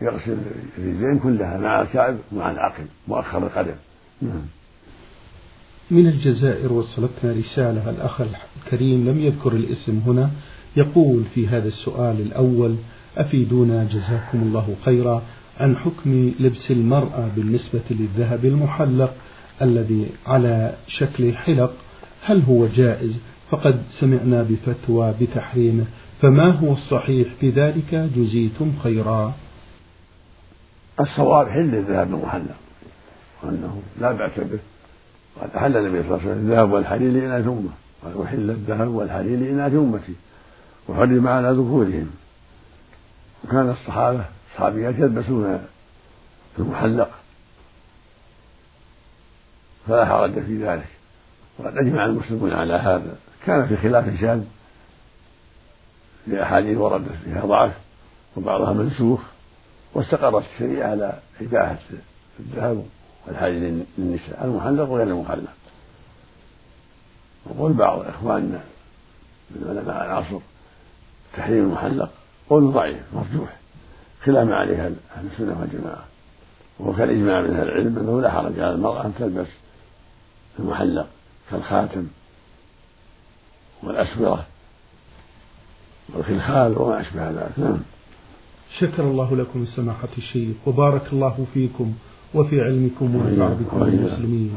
يغسل 0.00 0.38
الرجلين 0.78 1.18
كلها 1.18 1.58
مع 1.58 1.82
الكعب 1.82 2.16
ومع 2.32 2.50
العقل 2.50 2.84
مؤخر 3.08 3.38
القدم. 3.38 3.74
نعم. 4.22 4.42
من 5.90 6.06
الجزائر 6.06 6.72
وصلتنا 6.72 7.32
رسالة 7.32 7.90
الأخ 7.90 8.20
الكريم 8.20 9.08
لم 9.08 9.20
يذكر 9.20 9.52
الاسم 9.52 10.02
هنا؟ 10.06 10.30
يقول 10.76 11.24
في 11.34 11.48
هذا 11.48 11.68
السؤال 11.68 12.20
الأول 12.20 12.76
أفيدونا 13.16 13.84
جزاكم 13.84 14.42
الله 14.42 14.76
خيرا 14.84 15.22
عن 15.60 15.76
حكم 15.76 16.32
لبس 16.40 16.70
المرأة 16.70 17.28
بالنسبة 17.36 17.82
للذهب 17.90 18.44
المحلق 18.44 19.14
الذي 19.62 20.06
على 20.26 20.74
شكل 20.88 21.36
حلق 21.36 21.72
هل 22.22 22.42
هو 22.42 22.66
جائز؟ 22.66 23.12
فقد 23.50 23.82
سمعنا 24.00 24.42
بفتوى 24.42 25.14
بتحريمه. 25.20 25.84
فما 26.22 26.50
هو 26.50 26.72
الصحيح؟ 26.72 27.28
في 27.40 27.50
ذلك 27.50 27.94
جزيتم 27.94 28.72
خيرا. 28.82 29.34
الصواب 31.00 31.48
حل 31.48 31.74
الذهب 31.74 32.14
المحلق 32.14 32.56
وأنه 33.42 33.82
لا 34.00 34.12
بأس 34.12 34.38
به. 34.38 34.58
قد 35.42 35.50
أحل 35.56 35.76
النبي 35.76 36.02
صلى 36.02 36.16
الله 36.16 36.20
عليه 36.20 36.30
وسلم 36.30 36.50
الذهب 36.50 36.72
والحرير 36.72 37.12
لإناث 37.12 37.46
أمة 37.46 37.70
قال 38.04 38.22
أحل 38.22 38.50
الذهب 38.50 38.88
والحرير 38.88 39.38
لإناث 39.38 39.74
أمتي 39.74 40.14
وحرم 40.88 41.28
على 41.28 41.50
ذكورهم. 41.50 42.10
وكان 43.44 43.70
الصحابة 43.70 44.24
الصحابيات 44.50 44.94
يلبسون 44.98 45.58
المحلق. 46.58 47.10
فلا 49.88 50.04
حرج 50.06 50.32
في 50.32 50.64
ذلك. 50.66 50.88
وقد 51.58 51.76
أجمع 51.76 52.04
المسلمون 52.04 52.52
على 52.52 52.74
هذا. 52.74 53.16
كان 53.46 53.66
في 53.66 53.76
خلاف 53.76 54.20
شاذ 54.20 54.42
لأحاديث 56.26 56.78
وردت 56.78 57.12
فيها 57.24 57.46
ضعف 57.46 57.72
وبعضها 58.36 58.72
منسوخ 58.72 59.20
واستقرت 59.94 60.44
الشريعة 60.54 60.90
على 60.90 61.18
إباحة 61.40 61.78
الذهب 62.40 62.86
والحرير 63.26 63.84
للنساء 63.98 64.44
المحلق 64.44 64.88
وغير 64.88 65.06
المحلق. 65.06 65.52
وقول 67.46 67.72
بعض 67.72 68.00
إخواننا 68.00 68.60
من 69.50 69.68
علماء 69.68 70.04
العصر 70.04 70.38
تحريم 71.36 71.64
المحلق 71.64 72.10
قول 72.50 72.72
ضعيف 72.72 73.02
مرجوح 73.12 73.56
خلاف 74.22 74.48
ما 74.48 74.56
عليه 74.56 74.86
أهل 75.16 75.26
السنة 75.32 75.60
والجماعة. 75.60 76.04
وهو 76.78 76.92
كالإجماع 76.92 77.40
من 77.40 77.56
أهل 77.56 77.68
العلم 77.68 77.98
أنه 77.98 78.20
لا 78.20 78.30
حرج 78.30 78.60
على 78.60 78.74
المرأة 78.74 79.06
أن 79.06 79.12
تلبس 79.18 79.46
المحلق 80.58 81.06
كالخاتم 81.50 82.06
والأسورة 83.82 84.46
والخلخال 86.14 86.78
وما 86.78 87.00
أشبه 87.00 87.30
ذلك. 87.30 87.58
نعم. 87.58 87.78
شكر 88.78 89.02
الله 89.02 89.36
لكم 89.36 89.66
سماحة 89.66 90.08
الشيخ 90.18 90.56
وبارك 90.66 91.12
الله 91.12 91.46
فيكم 91.54 91.94
وفي 92.34 92.60
علمكم 92.60 93.16
ونفع 93.16 93.48
بكم 93.48 93.82
المسلمين. 93.82 94.54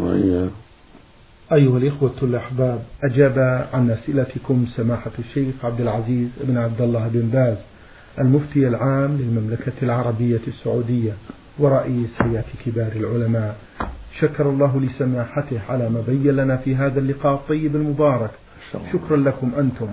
أيها 1.53 1.77
الإخوة 1.77 2.15
الأحباب 2.21 2.83
أجاب 3.03 3.67
عن 3.73 3.89
أسئلتكم 3.91 4.65
سماحة 4.75 5.11
الشيخ 5.19 5.55
عبد 5.63 5.81
العزيز 5.81 6.29
بن 6.41 6.57
عبد 6.57 6.81
الله 6.81 7.07
بن 7.07 7.29
باز 7.29 7.57
المفتي 8.19 8.67
العام 8.67 9.17
للمملكة 9.17 9.73
العربية 9.83 10.41
السعودية 10.47 11.13
ورئيس 11.59 12.09
هيئة 12.21 12.45
كبار 12.65 12.91
العلماء. 12.95 13.57
شكر 14.19 14.49
الله 14.49 14.81
لسماحته 14.81 15.59
على 15.69 15.89
ما 15.89 16.01
بين 16.07 16.35
لنا 16.35 16.57
في 16.57 16.75
هذا 16.75 16.99
اللقاء 16.99 17.33
الطيب 17.33 17.75
المبارك. 17.75 18.31
شكرا 18.93 19.17
لكم 19.17 19.51
أنتم. 19.59 19.87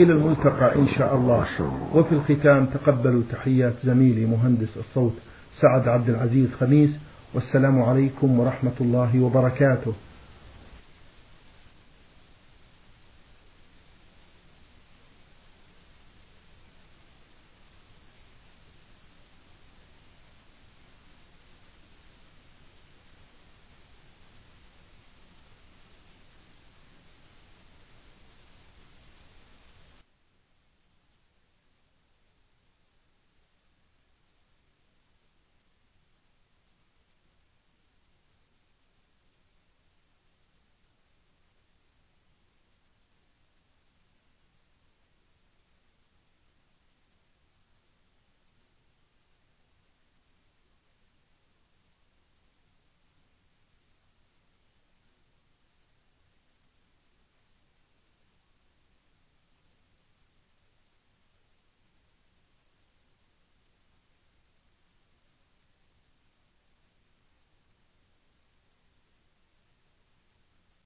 إلى 0.00 0.12
الملتقى 0.12 0.74
إن 0.74 0.88
شاء 0.88 1.16
الله. 1.16 1.46
وفي 1.94 2.12
الختام 2.12 2.66
تقبلوا 2.66 3.22
تحيات 3.32 3.74
زميلي 3.84 4.26
مهندس 4.26 4.76
الصوت 4.76 5.14
سعد 5.60 5.88
عبد 5.88 6.08
العزيز 6.08 6.48
خميس. 6.60 6.90
والسلام 7.34 7.82
عليكم 7.82 8.40
ورحمة 8.40 8.76
الله 8.80 9.20
وبركاته. 9.20 9.92